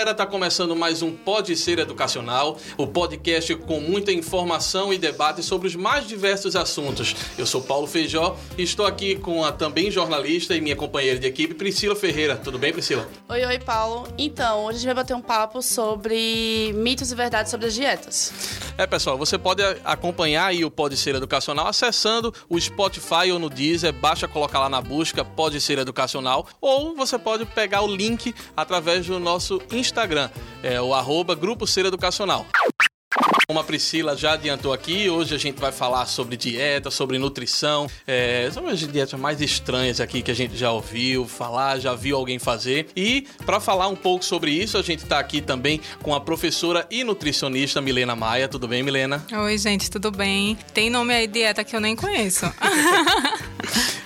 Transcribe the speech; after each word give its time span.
Galera, 0.00 0.14
tá 0.14 0.24
começando 0.24 0.74
mais 0.74 1.02
um 1.02 1.12
Pode 1.12 1.54
Ser 1.54 1.78
Educacional, 1.78 2.56
o 2.78 2.86
podcast 2.86 3.54
com 3.54 3.80
muita 3.80 4.10
informação 4.10 4.94
e 4.94 4.96
debate 4.96 5.42
sobre 5.42 5.68
os 5.68 5.76
mais 5.76 6.08
diversos 6.08 6.56
assuntos. 6.56 7.14
Eu 7.36 7.44
sou 7.44 7.60
Paulo 7.60 7.86
Feijó 7.86 8.34
e 8.56 8.62
estou 8.62 8.86
aqui 8.86 9.16
com 9.16 9.44
a 9.44 9.52
também 9.52 9.90
jornalista 9.90 10.56
e 10.56 10.60
minha 10.62 10.74
companheira 10.74 11.18
de 11.18 11.26
equipe, 11.26 11.52
Priscila 11.52 11.94
Ferreira. 11.94 12.34
Tudo 12.34 12.58
bem, 12.58 12.72
Priscila? 12.72 13.06
Oi, 13.28 13.44
oi, 13.44 13.58
Paulo. 13.58 14.08
Então, 14.16 14.64
hoje 14.64 14.76
a 14.76 14.78
gente 14.78 14.86
vai 14.86 14.94
bater 14.94 15.14
um 15.14 15.20
papo 15.20 15.60
sobre 15.60 16.72
mitos 16.76 17.12
e 17.12 17.14
verdades 17.14 17.50
sobre 17.50 17.66
as 17.66 17.74
dietas. 17.74 18.32
É, 18.78 18.86
pessoal, 18.86 19.18
você 19.18 19.36
pode 19.36 19.62
acompanhar 19.84 20.46
aí 20.46 20.64
o 20.64 20.70
Pode 20.70 20.96
Ser 20.96 21.14
Educacional 21.14 21.66
acessando 21.66 22.32
o 22.48 22.58
Spotify 22.58 23.30
ou 23.30 23.38
no 23.38 23.50
Deezer, 23.50 23.92
basta 23.92 24.26
colocar 24.26 24.60
lá 24.60 24.70
na 24.70 24.80
busca 24.80 25.22
Pode 25.22 25.60
Ser 25.60 25.78
Educacional, 25.78 26.46
ou 26.58 26.96
você 26.96 27.18
pode 27.18 27.44
pegar 27.44 27.82
o 27.82 27.94
link 27.94 28.34
através 28.56 29.06
do 29.06 29.20
nosso 29.20 29.60
Instagram 29.70 29.89
Instagram, 29.90 30.30
é 30.62 30.80
o 30.80 30.94
arroba 30.94 31.34
Grupo 31.34 31.66
Ser 31.66 31.84
Educacional. 31.84 32.46
Como 33.48 33.58
a 33.58 33.64
Priscila 33.64 34.16
já 34.16 34.34
adiantou 34.34 34.72
aqui, 34.72 35.10
hoje 35.10 35.34
a 35.34 35.38
gente 35.38 35.60
vai 35.60 35.72
falar 35.72 36.06
sobre 36.06 36.36
dieta, 36.36 36.88
sobre 36.88 37.18
nutrição, 37.18 37.90
é, 38.06 38.48
sobre 38.52 38.70
as 38.70 38.78
dietas 38.78 39.18
mais 39.18 39.40
estranhas 39.40 40.00
aqui 40.00 40.22
que 40.22 40.30
a 40.30 40.34
gente 40.34 40.56
já 40.56 40.70
ouviu 40.70 41.26
falar, 41.26 41.80
já 41.80 41.92
viu 41.92 42.16
alguém 42.16 42.38
fazer. 42.38 42.86
E 42.94 43.26
para 43.44 43.58
falar 43.58 43.88
um 43.88 43.96
pouco 43.96 44.24
sobre 44.24 44.52
isso, 44.52 44.78
a 44.78 44.82
gente 44.82 45.02
está 45.02 45.18
aqui 45.18 45.40
também 45.40 45.80
com 46.00 46.14
a 46.14 46.20
professora 46.20 46.86
e 46.88 47.02
nutricionista 47.02 47.80
Milena 47.80 48.14
Maia. 48.14 48.46
Tudo 48.46 48.68
bem, 48.68 48.84
Milena? 48.84 49.26
Oi, 49.32 49.58
gente, 49.58 49.90
tudo 49.90 50.12
bem? 50.12 50.56
Tem 50.72 50.88
nome 50.88 51.12
aí 51.12 51.26
dieta 51.26 51.64
que 51.64 51.74
eu 51.74 51.80
nem 51.80 51.96
conheço. 51.96 52.46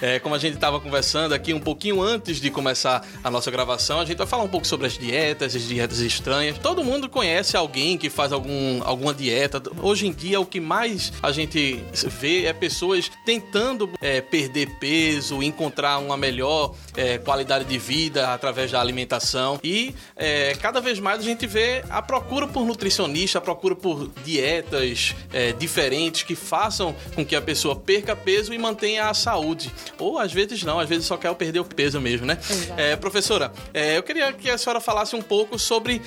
é, 0.00 0.19
como 0.19 0.34
a 0.34 0.39
gente 0.39 0.55
estava 0.55 0.81
conversando 0.81 1.33
aqui 1.34 1.53
um 1.53 1.61
pouquinho 1.61 2.03
antes 2.03 2.41
de 2.41 2.50
começar 2.50 3.06
a 3.23 3.31
nossa 3.31 3.50
gravação, 3.50 4.00
a 4.00 4.05
gente 4.05 4.17
vai 4.17 4.27
falar 4.27 4.42
um 4.42 4.48
pouco 4.48 4.67
sobre 4.67 4.87
as 4.87 4.98
dietas, 4.98 5.55
as 5.55 5.62
dietas 5.62 5.98
estranhas. 5.98 6.59
Todo 6.59 6.84
mundo 6.84 7.09
conhece 7.09 7.56
alguém 7.56 7.97
que 7.97 8.11
faz 8.11 8.33
algum, 8.33 8.83
alguma 8.84 9.15
dieta. 9.15 9.62
Hoje 9.81 10.06
em 10.06 10.12
dia, 10.12 10.41
o 10.41 10.47
que 10.47 10.61
mais 10.61 11.12
a 11.22 11.33
gente 11.33 11.84
vê 12.06 12.47
é 12.47 12.53
pessoas 12.53 13.11
tentando 13.25 13.91
é, 14.00 14.20
perder 14.20 14.78
peso, 14.78 15.42
encontrar 15.42 15.98
uma 15.98 16.17
melhor 16.17 16.75
é, 16.97 17.19
qualidade 17.19 17.65
de 17.65 17.78
vida 17.78 18.33
através 18.33 18.70
da 18.70 18.81
alimentação. 18.81 19.59
E 19.62 19.95
é, 20.17 20.55
cada 20.61 20.81
vez 20.81 20.98
mais 20.98 21.20
a 21.20 21.22
gente 21.22 21.47
vê 21.47 21.84
a 21.89 22.03
procura 22.03 22.47
por 22.47 22.65
nutricionista, 22.65 23.39
a 23.39 23.41
procura 23.41 23.75
por 23.75 24.11
dietas 24.25 25.15
é, 25.33 25.53
diferentes 25.53 26.22
que 26.22 26.34
façam 26.34 26.95
com 27.15 27.25
que 27.25 27.37
a 27.37 27.42
pessoa 27.42 27.77
perca 27.77 28.15
peso 28.15 28.53
e 28.53 28.59
mantenha 28.59 29.09
a 29.09 29.15
saúde. 29.15 29.72
Ou 29.99 30.19
às 30.19 30.33
vezes 30.33 30.63
não, 30.63 30.79
às 30.79 30.89
vezes 30.89 31.07
só 31.07 31.17
quer 31.17 31.35
perder 31.35 31.61
o 31.61 31.65
peso 31.65 32.01
mesmo, 32.01 32.27
né? 32.27 32.39
É, 32.77 32.97
professora, 32.97 33.53
é, 33.73 33.97
eu 33.97 34.03
queria 34.03 34.33
que 34.33 34.51
a 34.51 34.59
senhora 34.59 34.81
falasse 34.81 35.17
um 35.17 35.23
pouco 35.23 35.59
sobre 35.59 36.01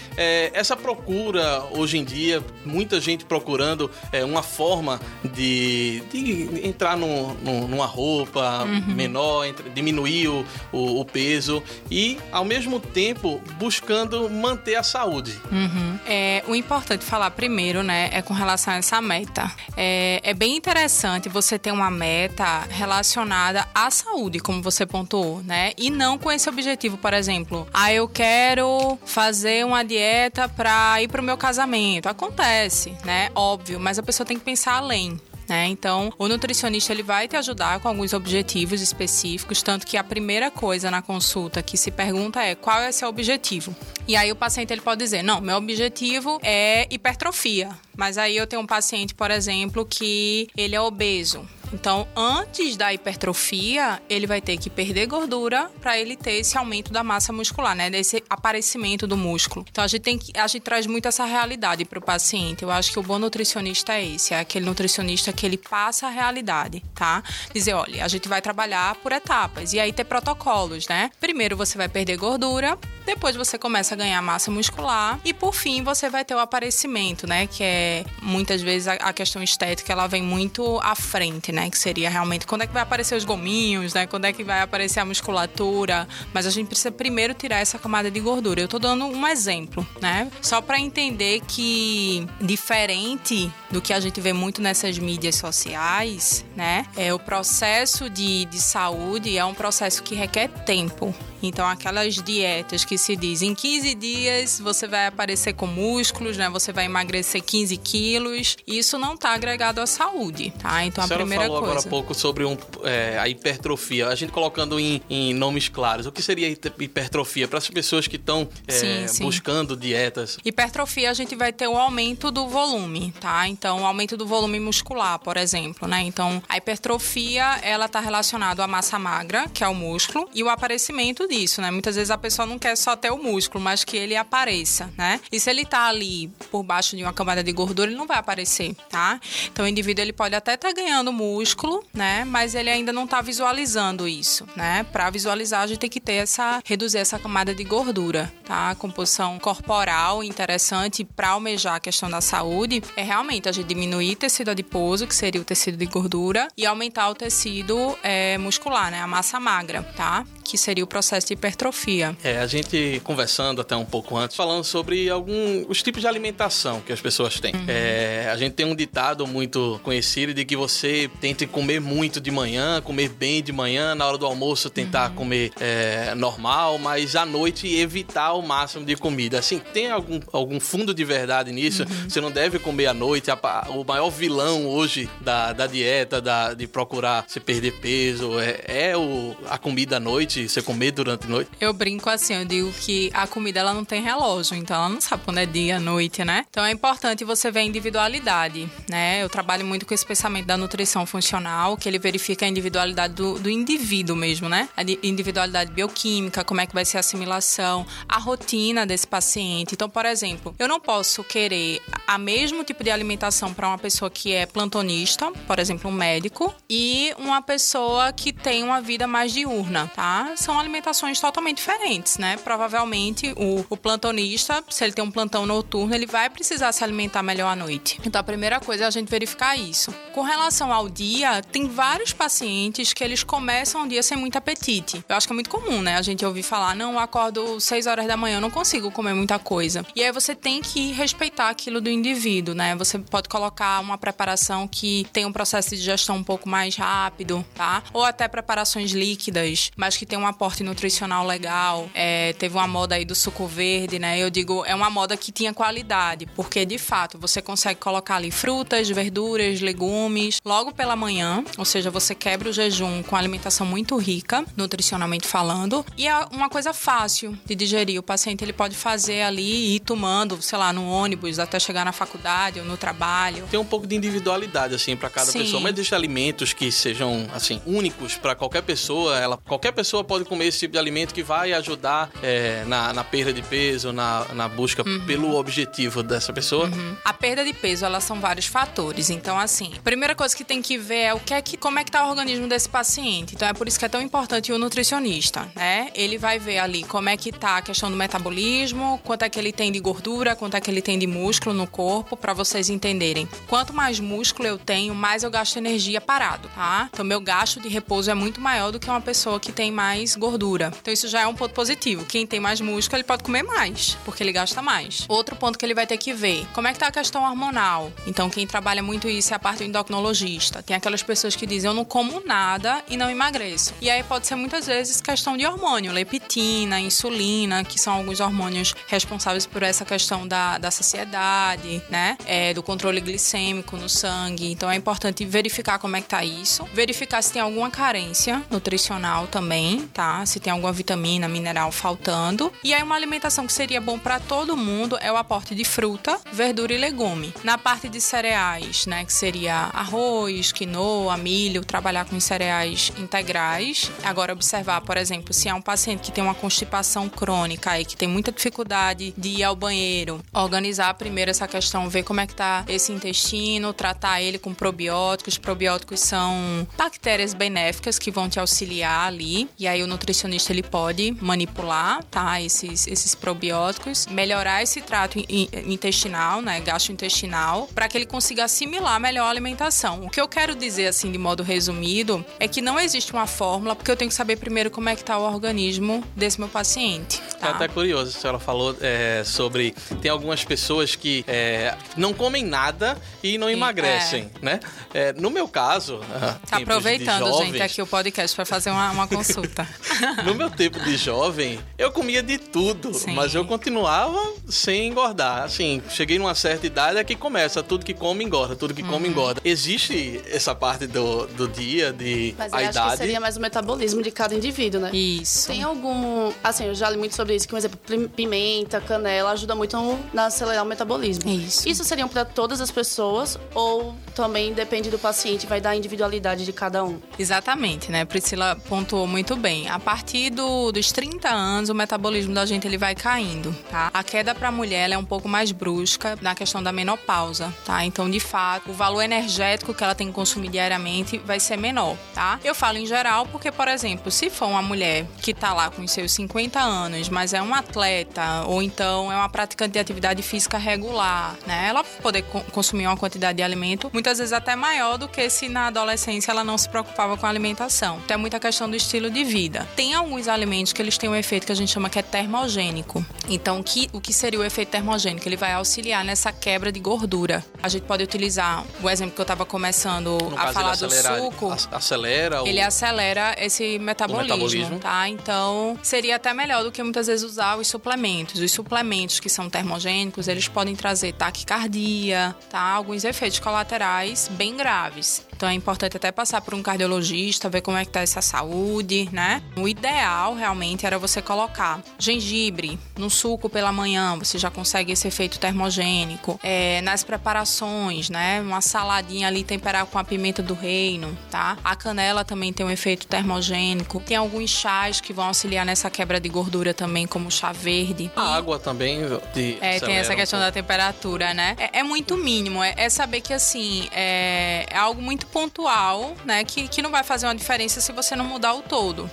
essa 0.53 0.75
procura 0.75 1.63
hoje 1.71 1.97
em 1.97 2.03
dia, 2.03 2.43
muita 2.65 2.99
gente 2.99 3.25
procurando 3.25 3.89
é, 4.11 4.23
uma 4.23 4.43
forma 4.43 4.99
de, 5.33 6.01
de 6.11 6.67
entrar 6.67 6.97
no, 6.97 7.33
no, 7.35 7.67
numa 7.67 7.85
roupa 7.85 8.63
uhum. 8.63 8.93
menor, 8.93 9.45
entre, 9.45 9.69
diminuir 9.69 10.27
o, 10.27 10.45
o, 10.71 11.01
o, 11.01 11.05
peso 11.05 11.63
e, 11.89 12.17
ao 12.31 12.45
mesmo 12.45 12.79
tempo, 12.79 13.41
buscando 13.57 14.29
manter 14.29 14.75
a 14.75 14.83
saúde. 14.83 15.39
Uhum. 15.51 15.99
É, 16.05 16.43
o 16.47 16.55
importante 16.55 17.03
falar 17.03 17.31
primeiro, 17.31 17.83
né, 17.83 18.09
é 18.11 18.21
com 18.21 18.33
relação 18.33 18.73
a 18.73 18.77
essa 18.77 19.01
meta. 19.01 19.51
É, 19.75 20.19
é 20.23 20.33
bem 20.33 20.55
interessante 20.55 21.29
você 21.29 21.57
ter 21.57 21.71
uma 21.71 21.89
meta 21.89 22.67
relacionada 22.69 23.66
à 23.73 23.91
saúde, 23.91 24.39
como 24.39 24.61
você 24.61 24.85
pontuou, 24.85 25.41
né? 25.43 25.73
E 25.77 25.89
não 25.89 26.17
com 26.17 26.31
esse 26.31 26.49
objetivo, 26.49 26.97
por 26.97 27.13
exemplo, 27.13 27.67
ah, 27.73 27.91
eu 27.93 28.07
quero 28.07 28.97
fazer 29.05 29.65
uma 29.65 29.83
dieta 29.83 30.47
para 30.49 31.01
ir 31.01 31.07
para 31.07 31.21
o 31.21 31.23
meu 31.23 31.37
casamento. 31.37 32.07
Acontece, 32.07 32.95
né? 33.05 33.29
Óbvio, 33.35 33.79
mas 33.79 33.99
a 33.99 34.03
pessoa 34.03 34.25
tem 34.25 34.37
que 34.37 34.45
pensar 34.45 34.73
além. 34.73 35.19
Né? 35.47 35.67
Então, 35.67 36.11
o 36.17 36.27
nutricionista 36.27 36.91
ele 36.91 37.03
vai 37.03 37.27
te 37.27 37.37
ajudar 37.37 37.79
com 37.79 37.87
alguns 37.87 38.11
objetivos 38.11 38.81
específicos, 38.81 39.63
tanto 39.63 39.87
que 39.87 39.95
a 39.95 40.03
primeira 40.03 40.51
coisa 40.51 40.91
na 40.91 41.01
consulta 41.01 41.63
que 41.63 41.77
se 41.77 41.89
pergunta 41.89 42.43
é 42.43 42.53
qual 42.53 42.81
é 42.81 42.91
seu 42.91 43.07
objetivo. 43.07 43.73
E 44.07 44.15
aí 44.15 44.29
o 44.31 44.35
paciente 44.35 44.73
ele 44.73 44.81
pode 44.81 44.99
dizer: 44.99 45.23
"Não, 45.23 45.39
meu 45.39 45.55
objetivo 45.55 46.37
é 46.43 46.85
hipertrofia". 46.91 47.69
Mas 47.97 48.17
aí 48.17 48.37
eu 48.37 48.47
tenho 48.47 48.61
um 48.61 48.67
paciente, 48.67 49.13
por 49.13 49.31
exemplo, 49.31 49.85
que 49.85 50.47
ele 50.55 50.75
é 50.75 50.81
obeso. 50.81 51.45
Então, 51.73 52.07
antes 52.15 52.77
da 52.77 52.93
hipertrofia, 52.93 54.01
ele 54.09 54.25
vai 54.25 54.41
ter 54.41 54.57
que 54.57 54.69
perder 54.69 55.05
gordura 55.05 55.69
para 55.81 55.97
ele 55.97 56.15
ter 56.15 56.33
esse 56.33 56.57
aumento 56.57 56.91
da 56.91 57.03
massa 57.03 57.33
muscular, 57.33 57.75
né? 57.75 57.89
Desse 57.89 58.23
aparecimento 58.29 59.05
do 59.05 59.17
músculo. 59.17 59.65
Então, 59.69 59.83
a 59.83 59.87
gente 59.87 60.01
tem 60.01 60.17
que, 60.17 60.37
a 60.37 60.47
gente 60.47 60.63
traz 60.63 60.85
muito 60.85 61.07
essa 61.07 61.25
realidade 61.25 61.83
para 61.85 61.99
o 61.99 62.01
paciente. 62.01 62.63
Eu 62.63 62.71
acho 62.71 62.91
que 62.91 62.99
o 62.99 63.03
bom 63.03 63.19
nutricionista 63.19 63.93
é 63.93 64.05
esse, 64.05 64.33
é 64.33 64.39
aquele 64.39 64.65
nutricionista 64.65 65.33
que 65.33 65.45
ele 65.45 65.57
passa 65.57 66.07
a 66.07 66.09
realidade, 66.09 66.83
tá? 66.95 67.23
Dizer, 67.53 67.73
olha, 67.73 68.03
a 68.03 68.07
gente 68.07 68.27
vai 68.27 68.41
trabalhar 68.41 68.95
por 68.95 69.11
etapas 69.11 69.73
e 69.73 69.79
aí 69.79 69.91
ter 69.91 70.05
protocolos, 70.05 70.87
né? 70.87 71.11
Primeiro 71.19 71.57
você 71.57 71.77
vai 71.77 71.89
perder 71.89 72.17
gordura, 72.17 72.77
depois 73.05 73.35
você 73.35 73.57
começa 73.57 73.93
a 73.93 73.97
ganhar 73.97 74.21
massa 74.21 74.51
muscular 74.51 75.19
e 75.23 75.33
por 75.33 75.53
fim 75.53 75.83
você 75.83 76.09
vai 76.09 76.23
ter 76.23 76.35
o 76.35 76.39
aparecimento, 76.39 77.27
né? 77.27 77.47
Que 77.47 77.63
é 77.63 77.86
muitas 78.21 78.61
vezes 78.61 78.87
a 78.87 79.13
questão 79.13 79.41
estética 79.41 79.93
ela 79.93 80.07
vem 80.07 80.21
muito 80.21 80.79
à 80.81 80.95
frente, 80.95 81.51
né? 81.51 81.69
Que 81.69 81.77
seria 81.77 82.09
realmente 82.09 82.45
quando 82.45 82.63
é 82.63 82.67
que 82.67 82.73
vai 82.73 82.83
aparecer 82.83 83.15
os 83.15 83.25
gominhos, 83.25 83.93
né? 83.93 84.05
Quando 84.07 84.25
é 84.25 84.33
que 84.33 84.43
vai 84.43 84.61
aparecer 84.61 84.99
a 84.99 85.05
musculatura. 85.05 86.07
Mas 86.33 86.45
a 86.45 86.49
gente 86.49 86.67
precisa 86.67 86.91
primeiro 86.91 87.33
tirar 87.33 87.59
essa 87.59 87.77
camada 87.77 88.09
de 88.09 88.19
gordura. 88.19 88.61
Eu 88.61 88.67
tô 88.67 88.79
dando 88.79 89.05
um 89.05 89.27
exemplo, 89.27 89.85
né? 90.01 90.29
Só 90.41 90.61
para 90.61 90.79
entender 90.79 91.41
que 91.47 92.27
diferente 92.41 93.51
do 93.69 93.81
que 93.81 93.93
a 93.93 93.99
gente 93.99 94.19
vê 94.21 94.33
muito 94.33 94.61
nessas 94.61 94.97
mídias 94.97 95.35
sociais, 95.35 96.45
né? 96.55 96.85
É 96.95 97.13
o 97.13 97.19
processo 97.19 98.09
de, 98.09 98.45
de 98.45 98.59
saúde 98.59 99.37
é 99.37 99.45
um 99.45 99.53
processo 99.53 100.01
que 100.03 100.15
requer 100.15 100.47
tempo. 100.47 101.13
Então, 101.41 101.67
aquelas 101.67 102.15
dietas 102.15 102.83
que 102.83 102.97
se 102.97 103.15
diz 103.15 103.41
em 103.41 103.53
15 103.53 103.93
dias 103.95 104.59
você 104.59 104.87
vai 104.87 105.07
aparecer 105.07 105.53
com 105.53 105.67
músculos, 105.67 106.37
né? 106.37 106.49
Você 106.49 106.73
vai 106.73 106.85
emagrecer 106.85 107.43
15 107.43 107.76
quilos. 107.77 108.57
Isso 108.65 108.97
não 108.97 109.13
está 109.13 109.33
agregado 109.33 109.79
à 109.81 109.87
saúde, 109.87 110.53
tá? 110.61 110.83
Então, 110.85 111.03
a, 111.03 111.07
a 111.07 111.09
primeira 111.09 111.45
falou 111.45 111.59
coisa. 111.59 111.73
agora 111.73 111.87
há 111.87 111.89
pouco 111.89 112.13
sobre 112.13 112.43
um, 112.43 112.57
é, 112.83 113.17
a 113.19 113.27
hipertrofia. 113.27 114.07
A 114.07 114.15
gente 114.15 114.31
colocando 114.31 114.79
em, 114.79 115.01
em, 115.09 115.33
nomes 115.33 115.69
claros. 115.69 116.05
O 116.05 116.11
que 116.11 116.21
seria 116.21 116.47
hipertrofia 116.49 117.47
para 117.47 117.57
as 117.57 117.69
pessoas 117.69 118.07
que 118.07 118.15
estão 118.15 118.47
é, 118.67 119.05
buscando 119.21 119.75
dietas? 119.75 120.37
Hipertrofia, 120.43 121.09
a 121.09 121.13
gente 121.13 121.35
vai 121.35 121.53
ter 121.53 121.67
um 121.67 121.77
aumento 121.77 122.31
do 122.31 122.47
volume, 122.47 123.13
tá? 123.19 123.47
Então, 123.47 123.81
o 123.81 123.85
aumento 123.85 124.17
do 124.17 124.25
volume 124.25 124.59
muscular, 124.59 125.19
por 125.19 125.37
exemplo, 125.37 125.87
né? 125.87 126.01
Então, 126.01 126.41
a 126.47 126.57
hipertrofia, 126.57 127.59
ela 127.61 127.85
está 127.85 127.99
relacionada 127.99 128.63
à 128.63 128.67
massa 128.67 128.97
magra, 128.99 129.47
que 129.53 129.63
é 129.63 129.67
o 129.67 129.75
músculo, 129.75 130.29
e 130.33 130.43
o 130.43 130.49
aparecimento 130.49 131.27
disso, 131.27 131.61
né? 131.61 131.71
Muitas 131.71 131.95
vezes 131.95 132.11
a 132.11 132.17
pessoa 132.17 132.45
não 132.45 132.57
quer 132.57 132.75
só 132.75 132.95
ter 132.95 133.11
o 133.11 133.17
músculo, 133.17 133.63
mas 133.63 133.83
que 133.83 133.97
ele 133.97 134.15
apareça, 134.15 134.91
né? 134.97 135.19
E 135.31 135.39
se 135.39 135.49
ele 135.49 135.65
tá 135.65 135.87
ali 135.87 136.27
por 136.51 136.63
baixo 136.63 136.95
de 136.95 137.03
uma 137.03 137.13
camada 137.13 137.43
de 137.43 137.51
gordura, 137.51 137.66
ele 137.83 137.95
não 137.95 138.07
vai 138.07 138.17
aparecer, 138.17 138.75
tá? 138.89 139.19
Então 139.51 139.65
o 139.65 139.67
indivíduo 139.67 140.03
ele 140.03 140.13
pode 140.13 140.35
até 140.35 140.53
estar 140.53 140.69
tá 140.69 140.73
ganhando 140.73 141.11
músculo, 141.11 141.83
né? 141.93 142.23
Mas 142.25 142.55
ele 142.55 142.69
ainda 142.69 142.93
não 142.93 143.07
tá 143.07 143.21
visualizando 143.21 144.07
isso, 144.07 144.47
né? 144.55 144.83
Para 144.91 145.09
visualizar, 145.09 145.61
a 145.61 145.67
gente 145.67 145.79
tem 145.79 145.89
que 145.89 145.99
ter 145.99 146.13
essa 146.13 146.61
reduzir 146.65 146.97
essa 146.97 147.19
camada 147.19 147.53
de 147.53 147.63
gordura, 147.63 148.31
tá? 148.43 148.71
A 148.71 148.75
composição 148.75 149.37
corporal 149.39 150.23
interessante 150.23 151.03
para 151.03 151.29
almejar 151.29 151.75
a 151.75 151.79
questão 151.79 152.09
da 152.09 152.21
saúde 152.21 152.81
é 152.95 153.03
realmente 153.03 153.49
a 153.49 153.51
gente 153.51 153.67
diminuir 153.67 154.15
tecido 154.15 154.51
adiposo, 154.51 155.07
que 155.07 155.15
seria 155.15 155.41
o 155.41 155.45
tecido 155.45 155.77
de 155.77 155.85
gordura, 155.85 156.47
e 156.57 156.65
aumentar 156.65 157.09
o 157.09 157.15
tecido 157.15 157.97
é, 158.03 158.37
muscular, 158.37 158.91
né? 158.91 159.01
A 159.01 159.07
massa 159.07 159.39
magra, 159.39 159.83
tá? 159.95 160.25
Que 160.47 160.57
seria 160.57 160.83
o 160.83 160.87
processo 160.87 161.27
de 161.27 161.33
hipertrofia. 161.33 162.15
É, 162.23 162.39
a 162.39 162.47
gente 162.47 163.01
conversando 163.03 163.59
até 163.59 163.75
um 163.75 163.83
pouco 163.83 164.15
antes, 164.15 164.37
falando 164.37 164.63
sobre 164.63 165.09
alguns 165.09 165.65
os 165.67 165.83
tipos 165.83 166.01
de 166.01 166.07
alimentação 166.07 166.79
que 166.79 166.93
as 166.93 167.01
pessoas 167.01 167.37
têm. 167.37 167.53
Uhum. 167.53 167.65
É, 167.67 168.29
a 168.31 168.37
gente 168.37 168.53
tem 168.53 168.65
um 168.65 168.75
ditado 168.75 169.27
muito 169.27 169.79
conhecido 169.83 170.33
de 170.33 170.45
que 170.45 170.55
você 170.55 171.09
tente 171.19 171.45
comer 171.45 171.81
muito 171.81 172.21
de 172.21 172.31
manhã, 172.31 172.81
comer 172.81 173.09
bem 173.09 173.43
de 173.43 173.51
manhã, 173.51 173.93
na 173.93 174.05
hora 174.07 174.17
do 174.17 174.25
almoço 174.25 174.69
tentar 174.69 175.09
uhum. 175.09 175.15
comer 175.15 175.51
é, 175.59 176.15
normal, 176.15 176.77
mas 176.77 177.15
à 177.15 177.25
noite 177.25 177.67
evitar 177.67 178.33
o 178.33 178.41
máximo 178.41 178.85
de 178.85 178.95
comida. 178.95 179.39
Assim, 179.39 179.59
tem 179.59 179.91
algum, 179.91 180.19
algum 180.31 180.59
fundo 180.59 180.93
de 180.93 181.03
verdade 181.03 181.51
nisso? 181.51 181.83
Uhum. 181.83 182.09
Você 182.09 182.21
não 182.21 182.31
deve 182.31 182.57
comer 182.57 182.87
à 182.87 182.93
noite. 182.93 183.29
o 183.69 183.83
maior 183.83 184.09
vilão 184.09 184.65
hoje 184.65 185.09
da, 185.19 185.51
da 185.51 185.67
dieta, 185.67 186.21
da, 186.21 186.53
de 186.53 186.67
procurar 186.67 187.25
se 187.27 187.39
perder 187.39 187.73
peso, 187.73 188.39
é, 188.39 188.91
é 188.91 188.97
o, 188.97 189.35
a 189.49 189.57
comida 189.57 189.97
à 189.97 189.99
noite. 189.99 190.36
Noite, 190.37 190.49
você 190.49 190.61
comer 190.61 190.91
durante 190.91 191.25
a 191.25 191.29
noite? 191.29 191.49
Eu 191.59 191.73
brinco 191.73 192.09
assim, 192.09 192.35
eu 192.35 192.45
digo 192.45 192.71
que 192.71 193.09
a 193.13 193.25
comida 193.25 193.59
ela 193.59 193.73
não 193.73 193.83
tem 193.83 194.01
relógio, 194.01 194.55
então 194.55 194.75
ela 194.75 194.89
não 194.89 195.01
sabe 195.01 195.23
quando 195.23 195.39
é 195.39 195.45
dia, 195.45 195.79
noite, 195.79 196.23
né? 196.23 196.45
Então 196.49 196.63
é 196.63 196.71
importante 196.71 197.23
você 197.23 197.49
ver 197.49 197.61
a 197.61 197.63
individualidade, 197.63 198.69
né? 198.89 199.23
Eu 199.23 199.29
trabalho 199.29 199.65
muito 199.65 199.85
com 199.85 199.93
esse 199.93 200.05
pensamento 200.05 200.45
da 200.45 200.57
nutrição 200.57 201.05
funcional, 201.05 201.75
que 201.77 201.89
ele 201.89 201.99
verifica 201.99 202.45
a 202.45 202.49
individualidade 202.49 203.13
do, 203.13 203.39
do 203.39 203.49
indivíduo 203.49 204.15
mesmo, 204.15 204.47
né? 204.47 204.69
A 204.77 204.83
individualidade 205.03 205.71
bioquímica, 205.71 206.43
como 206.43 206.61
é 206.61 206.67
que 206.67 206.73
vai 206.73 206.85
ser 206.85 206.97
a 206.97 206.99
assimilação, 206.99 207.85
a 208.07 208.17
rotina 208.19 208.85
desse 208.85 209.07
paciente. 209.07 209.73
Então, 209.73 209.89
por 209.89 210.05
exemplo, 210.05 210.53
eu 210.59 210.67
não 210.67 210.79
posso 210.79 211.23
querer 211.23 211.81
a 212.05 212.17
mesmo 212.17 212.63
tipo 212.63 212.83
de 212.83 212.91
alimentação 212.91 213.53
para 213.53 213.67
uma 213.67 213.77
pessoa 213.77 214.09
que 214.09 214.33
é 214.33 214.45
plantonista, 214.45 215.31
por 215.47 215.59
exemplo, 215.59 215.89
um 215.89 215.93
médico, 215.93 216.53
e 216.69 217.13
uma 217.17 217.41
pessoa 217.41 218.11
que 218.11 218.31
tem 218.31 218.63
uma 218.63 218.81
vida 218.81 219.07
mais 219.07 219.33
diurna, 219.33 219.87
tá? 219.95 220.26
São 220.35 220.59
alimentações 220.59 221.19
totalmente 221.19 221.57
diferentes, 221.57 222.17
né? 222.17 222.37
Provavelmente 222.37 223.33
o, 223.37 223.65
o 223.69 223.77
plantonista, 223.77 224.63
se 224.69 224.83
ele 224.83 224.93
tem 224.93 225.03
um 225.03 225.11
plantão 225.11 225.45
noturno, 225.45 225.93
ele 225.93 226.05
vai 226.05 226.29
precisar 226.29 226.71
se 226.71 226.83
alimentar 226.83 227.23
melhor 227.23 227.49
à 227.49 227.55
noite. 227.55 227.99
Então 228.05 228.19
a 228.19 228.23
primeira 228.23 228.59
coisa 228.59 228.85
é 228.85 228.87
a 228.87 228.91
gente 228.91 229.09
verificar 229.09 229.55
isso. 229.57 229.93
Com 230.13 230.21
relação 230.21 230.73
ao 230.73 230.89
dia, 230.89 231.41
tem 231.41 231.67
vários 231.67 232.13
pacientes 232.13 232.93
que 232.93 233.03
eles 233.03 233.23
começam 233.23 233.83
o 233.83 233.87
dia 233.87 234.03
sem 234.03 234.17
muito 234.17 234.37
apetite. 234.37 235.03
Eu 235.07 235.15
acho 235.15 235.27
que 235.27 235.33
é 235.33 235.35
muito 235.35 235.49
comum, 235.49 235.81
né? 235.81 235.97
A 235.97 236.01
gente 236.01 236.25
ouvir 236.25 236.43
falar, 236.43 236.75
não, 236.75 236.93
eu 236.93 236.99
acordo 236.99 237.59
6 237.59 237.87
horas 237.87 238.07
da 238.07 238.17
manhã, 238.17 238.37
eu 238.37 238.41
não 238.41 238.49
consigo 238.49 238.91
comer 238.91 239.13
muita 239.13 239.39
coisa. 239.39 239.85
E 239.95 240.03
aí 240.03 240.11
você 240.11 240.35
tem 240.35 240.61
que 240.61 240.91
respeitar 240.91 241.49
aquilo 241.49 241.79
do 241.79 241.89
indivíduo, 241.89 242.55
né? 242.55 242.75
Você 242.75 242.97
pode 242.99 243.29
colocar 243.29 243.79
uma 243.79 243.97
preparação 243.97 244.67
que 244.67 245.07
tem 245.13 245.25
um 245.25 245.31
processo 245.31 245.69
de 245.71 245.77
digestão 245.77 246.17
um 246.17 246.23
pouco 246.23 246.49
mais 246.49 246.75
rápido, 246.75 247.45
tá? 247.53 247.83
Ou 247.93 248.03
até 248.03 248.27
preparações 248.27 248.91
líquidas, 248.91 249.71
mas 249.75 249.95
que 249.97 250.05
tem 250.05 250.16
um 250.17 250.27
aporte 250.27 250.63
nutricional 250.63 251.25
legal. 251.25 251.89
É, 251.93 252.33
teve 252.33 252.55
uma 252.55 252.67
moda 252.67 252.95
aí 252.95 253.05
do 253.05 253.15
suco 253.15 253.47
verde, 253.47 253.99
né? 253.99 254.19
Eu 254.19 254.29
digo, 254.29 254.63
é 254.65 254.73
uma 254.75 254.89
moda 254.89 255.15
que 255.15 255.31
tinha 255.31 255.53
qualidade, 255.53 256.25
porque 256.35 256.65
de 256.65 256.77
fato 256.77 257.17
você 257.17 257.41
consegue 257.41 257.79
colocar 257.79 258.15
ali 258.15 258.31
frutas, 258.31 258.89
verduras, 258.89 259.61
legumes 259.61 260.39
logo 260.45 260.73
pela 260.73 260.95
manhã, 260.95 261.43
ou 261.57 261.65
seja, 261.65 261.89
você 261.89 262.13
quebra 262.15 262.49
o 262.49 262.53
jejum 262.53 263.03
com 263.03 263.15
alimentação 263.15 263.65
muito 263.65 263.97
rica, 263.97 264.45
nutricionalmente 264.55 265.27
falando, 265.27 265.85
e 265.97 266.07
é 266.07 266.17
uma 266.31 266.49
coisa 266.49 266.73
fácil 266.73 267.37
de 267.45 267.55
digerir. 267.55 267.99
O 267.99 268.03
paciente 268.03 268.43
ele 268.43 268.53
pode 268.53 268.75
fazer 268.75 269.21
ali 269.21 269.41
e 269.41 269.75
ir 269.75 269.79
tomando, 269.79 270.41
sei 270.41 270.57
lá, 270.57 270.71
no 270.73 270.87
ônibus 270.89 271.39
até 271.39 271.59
chegar 271.59 271.85
na 271.85 271.91
faculdade 271.91 272.59
ou 272.59 272.65
no 272.65 272.77
trabalho. 272.77 273.45
Tem 273.49 273.59
um 273.59 273.65
pouco 273.65 273.87
de 273.87 273.95
individualidade 273.95 274.75
assim 274.75 274.95
para 274.95 275.09
cada 275.09 275.31
Sim. 275.31 275.39
pessoa, 275.39 275.61
mas 275.61 275.73
deixa 275.73 275.95
alimentos 275.95 276.53
que 276.53 276.71
sejam 276.71 277.27
assim 277.33 277.61
únicos 277.65 278.15
para 278.15 278.35
qualquer 278.35 278.63
pessoa. 278.63 279.17
Ela, 279.17 279.37
qualquer 279.37 279.71
pessoa 279.71 280.03
pode 280.07 280.25
comer 280.25 280.47
esse 280.47 280.59
tipo 280.59 280.73
de 280.73 280.79
alimento 280.79 281.13
que 281.13 281.21
vai 281.21 281.53
ajudar 281.53 282.09
é, 282.23 282.63
na, 282.65 282.93
na 282.93 283.03
perda 283.03 283.33
de 283.33 283.41
peso, 283.41 283.91
na, 283.91 284.25
na 284.33 284.47
busca 284.47 284.83
pelo 285.05 285.35
objetivo 285.35 286.01
dessa 286.01 286.31
pessoa. 286.33 286.69
A 287.03 287.13
perda 287.13 287.43
de 287.43 287.53
peso, 287.53 287.85
elas 287.85 288.03
são 288.03 288.19
vários 288.19 288.45
fatores. 288.45 289.09
Então, 289.09 289.37
assim, 289.37 289.73
a 289.77 289.81
primeira 289.81 290.15
coisa 290.15 290.35
que 290.35 290.43
tem 290.43 290.61
que 290.61 290.77
ver 290.77 291.01
é 291.01 291.13
o 291.13 291.19
que 291.19 291.33
é 291.33 291.41
que, 291.41 291.57
como 291.57 291.79
é 291.79 291.83
que 291.83 291.91
tá 291.91 292.05
o 292.05 292.09
organismo 292.09 292.47
desse 292.47 292.69
paciente. 292.69 293.35
Então, 293.35 293.47
é 293.47 293.53
por 293.53 293.67
isso 293.67 293.77
que 293.77 293.85
é 293.85 293.89
tão 293.89 294.01
importante 294.01 294.51
o 294.51 294.57
nutricionista, 294.57 295.49
né? 295.55 295.89
Ele 295.93 296.17
vai 296.17 296.39
ver 296.39 296.59
ali 296.59 296.83
como 296.83 297.09
é 297.09 297.17
que 297.17 297.31
tá 297.31 297.57
a 297.57 297.61
questão 297.61 297.89
do 297.89 297.97
metabolismo, 297.97 298.99
quanto 299.03 299.23
é 299.23 299.29
que 299.29 299.39
ele 299.39 299.51
tem 299.51 299.71
de 299.71 299.79
gordura, 299.79 300.35
quanto 300.35 300.55
é 300.55 300.61
que 300.61 300.69
ele 300.69 300.81
tem 300.81 300.97
de 300.97 301.07
músculo 301.07 301.55
no 301.55 301.67
corpo, 301.67 302.15
para 302.15 302.33
vocês 302.33 302.69
entenderem. 302.69 303.27
Quanto 303.47 303.73
mais 303.73 303.99
músculo 303.99 304.47
eu 304.47 304.57
tenho, 304.57 304.95
mais 304.95 305.23
eu 305.23 305.29
gasto 305.29 305.57
energia 305.57 305.99
parado, 305.99 306.49
tá? 306.55 306.89
Então, 306.93 307.05
meu 307.05 307.19
gasto 307.19 307.59
de 307.59 307.67
repouso 307.67 308.09
é 308.09 308.13
muito 308.13 308.39
maior 308.39 308.71
do 308.71 308.79
que 308.79 308.89
uma 308.89 309.01
pessoa 309.01 309.39
que 309.39 309.51
tem 309.51 309.71
mais 309.71 309.86
gordura. 310.17 310.71
Então, 310.81 310.93
isso 310.93 311.07
já 311.07 311.21
é 311.21 311.27
um 311.27 311.35
ponto 311.35 311.53
positivo. 311.53 312.05
Quem 312.05 312.25
tem 312.25 312.39
mais 312.39 312.61
músculo, 312.61 312.97
ele 312.97 313.03
pode 313.03 313.23
comer 313.23 313.43
mais, 313.43 313.97
porque 314.03 314.23
ele 314.23 314.31
gasta 314.31 314.61
mais. 314.61 315.05
Outro 315.07 315.35
ponto 315.35 315.57
que 315.57 315.65
ele 315.65 315.73
vai 315.73 315.87
ter 315.87 315.97
que 315.97 316.13
ver, 316.13 316.47
como 316.53 316.67
é 316.67 316.73
que 316.73 316.79
tá 316.79 316.87
a 316.87 316.91
questão 316.91 317.23
hormonal? 317.23 317.91
Então, 318.05 318.29
quem 318.29 318.45
trabalha 318.45 318.81
muito 318.83 319.09
isso 319.09 319.33
é 319.33 319.35
a 319.35 319.39
parte 319.39 319.59
do 319.59 319.65
endocrinologista. 319.65 320.63
Tem 320.63 320.75
aquelas 320.75 321.03
pessoas 321.03 321.35
que 321.35 321.45
dizem, 321.45 321.69
eu 321.69 321.73
não 321.73 321.85
como 321.85 322.21
nada 322.25 322.83
e 322.89 322.97
não 322.97 323.09
emagreço. 323.09 323.73
E 323.81 323.89
aí 323.89 324.03
pode 324.03 324.27
ser 324.27 324.35
muitas 324.35 324.67
vezes 324.67 325.01
questão 325.01 325.37
de 325.37 325.45
hormônio, 325.45 325.91
leptina, 325.91 326.79
insulina, 326.79 327.63
que 327.63 327.79
são 327.79 327.93
alguns 327.93 328.19
hormônios 328.19 328.73
responsáveis 328.87 329.45
por 329.45 329.63
essa 329.63 329.85
questão 329.85 330.27
da, 330.27 330.57
da 330.57 330.71
saciedade, 330.71 331.81
né? 331.89 332.17
É, 332.25 332.53
do 332.53 332.63
controle 332.63 332.99
glicêmico 333.01 333.77
no 333.77 333.89
sangue. 333.89 334.51
Então 334.51 334.69
é 334.69 334.75
importante 334.75 335.25
verificar 335.25 335.79
como 335.79 335.95
é 335.95 336.01
que 336.01 336.07
tá 336.07 336.23
isso. 336.23 336.65
Verificar 336.73 337.21
se 337.21 337.31
tem 337.31 337.41
alguma 337.41 337.69
carência 337.69 338.43
nutricional 338.49 339.27
também, 339.27 339.76
tá? 339.81 340.25
Se 340.25 340.39
tem 340.39 340.51
alguma 340.51 340.71
vitamina, 340.71 341.27
mineral 341.27 341.71
faltando. 341.71 342.51
E 342.63 342.73
aí 342.73 342.81
uma 342.81 342.95
alimentação 342.95 343.45
que 343.45 343.53
seria 343.53 343.81
bom 343.81 343.99
para 343.99 344.19
todo 344.19 344.57
mundo 344.57 344.97
é 345.01 345.11
o 345.11 345.17
aporte 345.17 345.53
de 345.53 345.63
fruta, 345.63 346.19
verdura 346.31 346.73
e 346.73 346.77
legume. 346.77 347.33
Na 347.43 347.57
parte 347.57 347.89
de 347.89 347.99
cereais, 347.99 348.85
né, 348.85 349.05
que 349.05 349.13
seria 349.13 349.69
arroz, 349.73 350.51
quinoa, 350.51 351.17
milho, 351.17 351.63
trabalhar 351.63 352.05
com 352.05 352.19
cereais 352.19 352.91
integrais. 352.97 353.91
Agora 354.03 354.33
observar, 354.33 354.81
por 354.81 354.97
exemplo, 354.97 355.33
se 355.33 355.49
é 355.49 355.53
um 355.53 355.61
paciente 355.61 356.01
que 356.01 356.11
tem 356.11 356.23
uma 356.23 356.35
constipação 356.35 357.09
crônica 357.09 357.79
e 357.79 357.85
que 357.85 357.97
tem 357.97 358.07
muita 358.07 358.31
dificuldade 358.31 359.13
de 359.17 359.29
ir 359.29 359.43
ao 359.43 359.55
banheiro, 359.55 360.21
organizar 360.33 360.93
primeiro 360.93 361.31
essa 361.31 361.47
questão, 361.47 361.89
ver 361.89 362.03
como 362.03 362.19
é 362.19 362.27
que 362.27 362.35
tá 362.35 362.63
esse 362.67 362.91
intestino, 362.91 363.73
tratar 363.73 364.21
ele 364.21 364.37
com 364.37 364.53
probióticos. 364.53 365.37
Probióticos 365.37 365.99
são 365.99 366.67
bactérias 366.77 367.33
benéficas 367.33 367.99
que 367.99 368.11
vão 368.11 368.29
te 368.29 368.39
auxiliar 368.39 369.07
ali. 369.07 369.49
E 369.57 369.66
aí 369.67 369.83
o 369.83 369.87
nutricionista 369.87 370.51
ele 370.51 370.63
pode 370.63 371.15
manipular, 371.21 372.03
tá, 372.05 372.41
esses 372.41 372.87
esses 372.87 373.13
probióticos, 373.15 374.05
melhorar 374.07 374.63
esse 374.63 374.81
trato 374.81 375.19
in- 375.19 375.49
intestinal, 375.65 376.41
né, 376.41 376.59
gastrointestinal, 376.61 377.67
para 377.73 377.87
que 377.87 377.97
ele 377.97 378.05
consiga 378.05 378.43
assimilar 378.45 378.99
melhor 378.99 379.25
a 379.27 379.29
alimentação. 379.29 380.03
O 380.05 380.09
que 380.09 380.19
eu 380.19 380.27
quero 380.27 380.55
dizer 380.55 380.87
assim 380.87 381.11
de 381.11 381.17
modo 381.17 381.43
resumido 381.43 382.23
é 382.39 382.47
que 382.47 382.61
não 382.61 382.79
existe 382.79 383.11
uma 383.13 383.27
fórmula, 383.27 383.75
porque 383.75 383.89
eu 383.91 383.95
tenho 383.95 384.09
que 384.09 384.15
saber 384.15 384.37
primeiro 384.37 384.69
como 384.71 384.89
é 384.89 384.95
que 384.95 385.03
tá 385.03 385.17
o 385.17 385.23
organismo 385.23 386.03
desse 386.15 386.39
meu 386.39 386.49
paciente, 386.49 387.21
É 387.35 387.39
tá? 387.39 387.49
até 387.51 387.67
curioso, 387.67 388.17
a 388.17 388.19
senhora 388.19 388.39
falou 388.39 388.75
é, 388.81 389.23
sobre. 389.25 389.73
Tem 390.01 390.09
algumas 390.11 390.43
pessoas 390.43 390.95
que 390.95 391.23
é, 391.27 391.75
não 391.95 392.13
comem 392.13 392.43
nada 392.43 392.97
e 393.23 393.37
não 393.37 393.49
emagrecem, 393.49 394.29
né? 394.41 394.59
É, 394.93 395.13
no 395.13 395.29
meu 395.29 395.47
caso. 395.47 395.99
Tá 396.49 396.57
aproveitando, 396.57 397.25
gente, 397.25 397.37
jovens, 397.45 397.61
aqui 397.61 397.81
o 397.81 397.87
podcast 397.87 398.35
para 398.35 398.45
fazer 398.45 398.69
uma, 398.69 398.91
uma 398.91 399.07
consulta. 399.09 399.56
No 400.25 400.35
meu 400.35 400.49
tempo 400.49 400.79
de 400.79 400.95
jovem, 400.97 401.59
eu 401.77 401.91
comia 401.91 402.21
de 402.21 402.37
tudo, 402.37 402.93
Sim. 402.93 403.13
mas 403.13 403.33
eu 403.33 403.45
continuava 403.45 404.17
sem 404.47 404.87
engordar. 404.87 405.43
Assim, 405.43 405.81
cheguei 405.89 406.17
numa 406.19 406.35
certa 406.35 406.67
idade 406.67 406.99
é 406.99 407.03
que 407.03 407.15
começa, 407.15 407.63
tudo 407.63 407.85
que 407.85 407.93
come 407.93 408.23
engorda, 408.23 408.55
tudo 408.55 408.73
que 408.73 408.81
Uhum. 408.83 408.89
come 408.89 409.07
engorda. 409.09 409.41
Existe 409.43 410.21
essa 410.31 410.53
parte 410.55 410.85
do, 410.87 411.25
do 411.27 411.47
dia, 411.47 411.91
de 411.93 412.35
Mas 412.37 412.51
eu 412.51 412.57
a 412.57 412.61
acho 412.61 412.69
idade. 412.71 412.91
que 412.91 412.97
seria 412.97 413.19
mais 413.19 413.37
o 413.37 413.39
metabolismo 413.39 414.01
de 414.01 414.11
cada 414.11 414.33
indivíduo, 414.35 414.79
né? 414.81 414.91
Isso. 414.93 415.47
Tem 415.47 415.63
algum. 415.63 416.31
Assim, 416.43 416.65
eu 416.65 416.75
já 416.75 416.89
li 416.89 416.97
muito 416.97 417.15
sobre 417.15 417.35
isso, 417.35 417.45
que, 417.47 417.51
por 417.51 417.57
exemplo, 417.57 417.79
pim- 417.85 418.07
pimenta, 418.07 418.79
canela 418.81 419.31
ajuda 419.31 419.55
muito 419.55 419.75
no, 419.77 419.99
na 420.13 420.25
acelerar 420.27 420.63
o 420.63 420.67
metabolismo. 420.67 421.29
Isso. 421.29 421.67
Isso 421.67 421.83
seriam 421.83 422.07
para 422.07 422.23
todas 422.25 422.61
as 422.61 422.69
pessoas 422.71 423.37
ou 423.55 423.95
também 424.15 424.53
depende 424.53 424.89
do 424.89 424.99
paciente, 424.99 425.45
vai 425.47 425.59
dar 425.61 425.71
a 425.71 425.75
individualidade 425.75 426.45
de 426.45 426.53
cada 426.53 426.83
um? 426.83 426.99
Exatamente, 427.17 427.91
né? 427.91 428.05
Priscila 428.05 428.55
pontuou 428.67 429.07
muito 429.07 429.35
bem. 429.35 429.46
A 429.69 429.79
partir 429.79 430.29
do- 430.29 430.71
dos 430.73 430.91
30 430.91 431.29
anos, 431.29 431.69
o 431.69 431.73
metabolismo 431.73 432.33
da 432.33 432.45
gente 432.45 432.67
ele 432.67 432.77
vai 432.77 432.93
caindo, 432.93 433.53
tá? 433.71 433.89
A 433.93 434.03
queda 434.03 434.35
para 434.35 434.49
a 434.49 434.51
mulher 434.51 434.91
é 434.91 434.97
um 434.97 435.05
pouco 435.05 435.29
mais 435.29 435.51
brusca 435.53 436.17
na 436.21 436.35
questão 436.35 436.61
da 436.61 436.71
menopausa, 436.71 437.53
tá? 437.65 437.85
Então, 437.85 438.09
de 438.09 438.19
fato, 438.19 438.71
o 438.71 438.73
valor 438.73 439.01
energético 439.01 439.73
que 439.73 439.81
ela 439.83 439.95
tem 439.95 440.07
que 440.07 440.13
consumir 440.13 440.49
diariamente 440.49 441.17
vai 441.19 441.39
ser 441.39 441.55
menor, 441.57 441.95
tá? 442.13 442.39
Eu 442.43 442.53
falo 442.53 442.77
em 442.77 442.85
geral 442.85 443.25
porque, 443.27 443.49
por 443.51 443.69
exemplo, 443.69 444.11
se 444.11 444.29
for 444.29 444.47
uma 444.47 444.61
mulher 444.61 445.05
que 445.21 445.33
tá 445.33 445.53
lá 445.53 445.69
com 445.69 445.87
seus 445.87 446.11
50 446.11 446.59
anos, 446.59 447.07
mas 447.07 447.33
é 447.33 447.41
um 447.41 447.53
atleta 447.53 448.43
ou 448.47 448.61
então 448.61 449.09
é 449.11 449.15
uma 449.15 449.29
praticante 449.29 449.71
de 449.73 449.79
atividade 449.79 450.21
física 450.23 450.57
regular, 450.57 451.35
né? 451.47 451.67
Ela 451.69 451.83
poder 451.85 452.23
co- 452.23 452.41
consumir 452.51 452.85
uma 452.87 452.97
quantidade 452.97 453.37
de 453.37 453.43
alimento 453.43 453.89
muitas 453.93 454.17
vezes 454.17 454.33
até 454.33 454.55
maior 454.57 454.97
do 454.97 455.07
que 455.07 455.29
se 455.29 455.47
na 455.47 455.67
adolescência 455.67 456.31
ela 456.31 456.43
não 456.43 456.57
se 456.57 456.67
preocupava 456.67 457.15
com 457.15 457.25
a 457.25 457.29
alimentação. 457.29 457.99
Então 458.03 458.15
é 458.15 458.17
muita 458.17 458.39
questão 458.39 458.69
do 458.69 458.75
estilo 458.75 459.09
de 459.09 459.23
vida. 459.23 459.36
Tem 459.75 459.93
alguns 459.93 460.27
alimentos 460.27 460.73
que 460.73 460.81
eles 460.81 460.97
têm 460.97 461.09
um 461.09 461.15
efeito 461.15 461.45
que 461.45 461.51
a 461.51 461.55
gente 461.55 461.71
chama 461.71 461.89
que 461.89 461.99
é 461.99 462.01
termogênico. 462.01 463.05
Então, 463.29 463.61
que, 463.61 463.87
o 463.93 464.01
que 464.01 464.11
seria 464.13 464.39
o 464.39 464.43
efeito 464.43 464.69
termogênico? 464.69 465.27
Ele 465.27 465.37
vai 465.37 465.53
auxiliar 465.53 466.03
nessa 466.03 466.31
quebra 466.31 466.71
de 466.71 466.79
gordura. 466.79 467.45
A 467.61 467.69
gente 467.69 467.83
pode 467.83 468.03
utilizar 468.03 468.63
o 468.81 468.89
exemplo 468.89 469.13
que 469.13 469.21
eu 469.21 469.23
estava 469.23 469.45
começando 469.45 470.17
No 470.17 470.37
a 470.39 470.51
falar 470.53 470.75
ele 470.75 470.87
do 470.87 470.91
suco. 471.25 471.51
ac- 471.51 471.67
acelera 471.71 472.41
o. 472.43 472.47
Ele 472.47 472.61
acelera 472.61 473.35
esse 473.37 473.77
metabolismo, 473.79 474.23
metabolismo. 474.35 474.79
tá? 474.79 475.07
Então, 475.09 475.77
seria 475.83 476.15
até 476.15 476.33
melhor 476.33 476.63
do 476.63 476.71
que 476.71 476.81
muitas 476.81 477.07
vezes 477.07 477.23
usar 477.23 477.57
os 477.57 477.67
suplementos. 477.67 478.39
Os 478.41 478.51
suplementos 478.51 479.19
que 479.19 479.29
são 479.29 479.49
termogênicos, 479.49 480.27
eles 480.27 480.47
podem 480.47 480.75
trazer 480.75 481.13
taquicardia, 481.13 482.35
tá? 482.49 482.59
Alguns 482.61 483.03
efeitos 483.03 483.39
colaterais 483.39 484.29
bem 484.33 484.55
graves. 484.55 485.25
Então, 485.37 485.47
é 485.47 485.53
importante 485.53 485.95
até 485.95 486.11
passar 486.11 486.41
por 486.41 486.55
um 486.55 486.63
cardiologista, 486.63 487.47
ver 487.47 487.61
como 487.61 487.77
é 487.77 487.85
que 487.85 487.91
tá 487.91 488.01
essa 488.01 488.21
saúde, 488.21 489.07
né? 489.11 489.27
né? 489.27 489.43
O 489.57 489.67
ideal 489.67 490.33
realmente 490.33 490.85
era 490.85 490.97
você 490.97 491.21
colocar 491.21 491.81
gengibre 491.99 492.79
no 492.97 493.09
suco 493.09 493.49
pela 493.49 493.71
manhã, 493.71 494.17
você 494.17 494.37
já 494.37 494.49
consegue 494.49 494.93
esse 494.93 495.07
efeito 495.07 495.37
termogênico. 495.37 496.39
É, 496.41 496.81
nas 496.81 497.03
preparações, 497.03 498.09
né? 498.09 498.41
Uma 498.41 498.61
saladinha 498.61 499.27
ali 499.27 499.43
temperar 499.43 499.85
com 499.85 499.99
a 499.99 500.03
pimenta 500.03 500.41
do 500.41 500.53
reino, 500.53 501.17
tá? 501.29 501.57
A 501.63 501.75
canela 501.75 502.23
também 502.23 502.53
tem 502.53 502.65
um 502.65 502.69
efeito 502.69 503.05
termogênico. 503.05 503.99
Tem 503.99 504.17
alguns 504.17 504.49
chás 504.49 505.01
que 505.01 505.11
vão 505.11 505.25
auxiliar 505.25 505.65
nessa 505.65 505.89
quebra 505.89 506.19
de 506.19 506.29
gordura 506.29 506.73
também, 506.73 507.05
como 507.05 507.29
chá 507.29 507.51
verde. 507.51 508.09
A 508.15 508.35
água 508.35 508.57
também 508.57 509.01
de 509.33 509.57
É, 509.61 509.79
tem 509.79 509.95
essa 509.95 510.15
questão 510.15 510.39
da 510.39 510.51
temperatura, 510.51 511.33
né? 511.33 511.55
É, 511.59 511.79
é 511.79 511.83
muito 511.83 512.15
mínimo. 512.17 512.63
É, 512.63 512.73
é 512.77 512.89
saber 512.89 513.21
que, 513.21 513.33
assim, 513.33 513.89
é, 513.91 514.65
é 514.69 514.77
algo 514.77 515.01
muito 515.01 515.26
pontual, 515.27 516.15
né? 516.25 516.43
Que, 516.43 516.67
que 516.67 516.81
não 516.81 516.91
vai 516.91 517.03
fazer 517.03 517.27
uma 517.27 517.35
diferença 517.35 517.79
se 517.81 517.91
você 517.91 518.15
não 518.15 518.25
mudar 518.25 518.53
o 518.53 518.61
todo. 518.61 519.09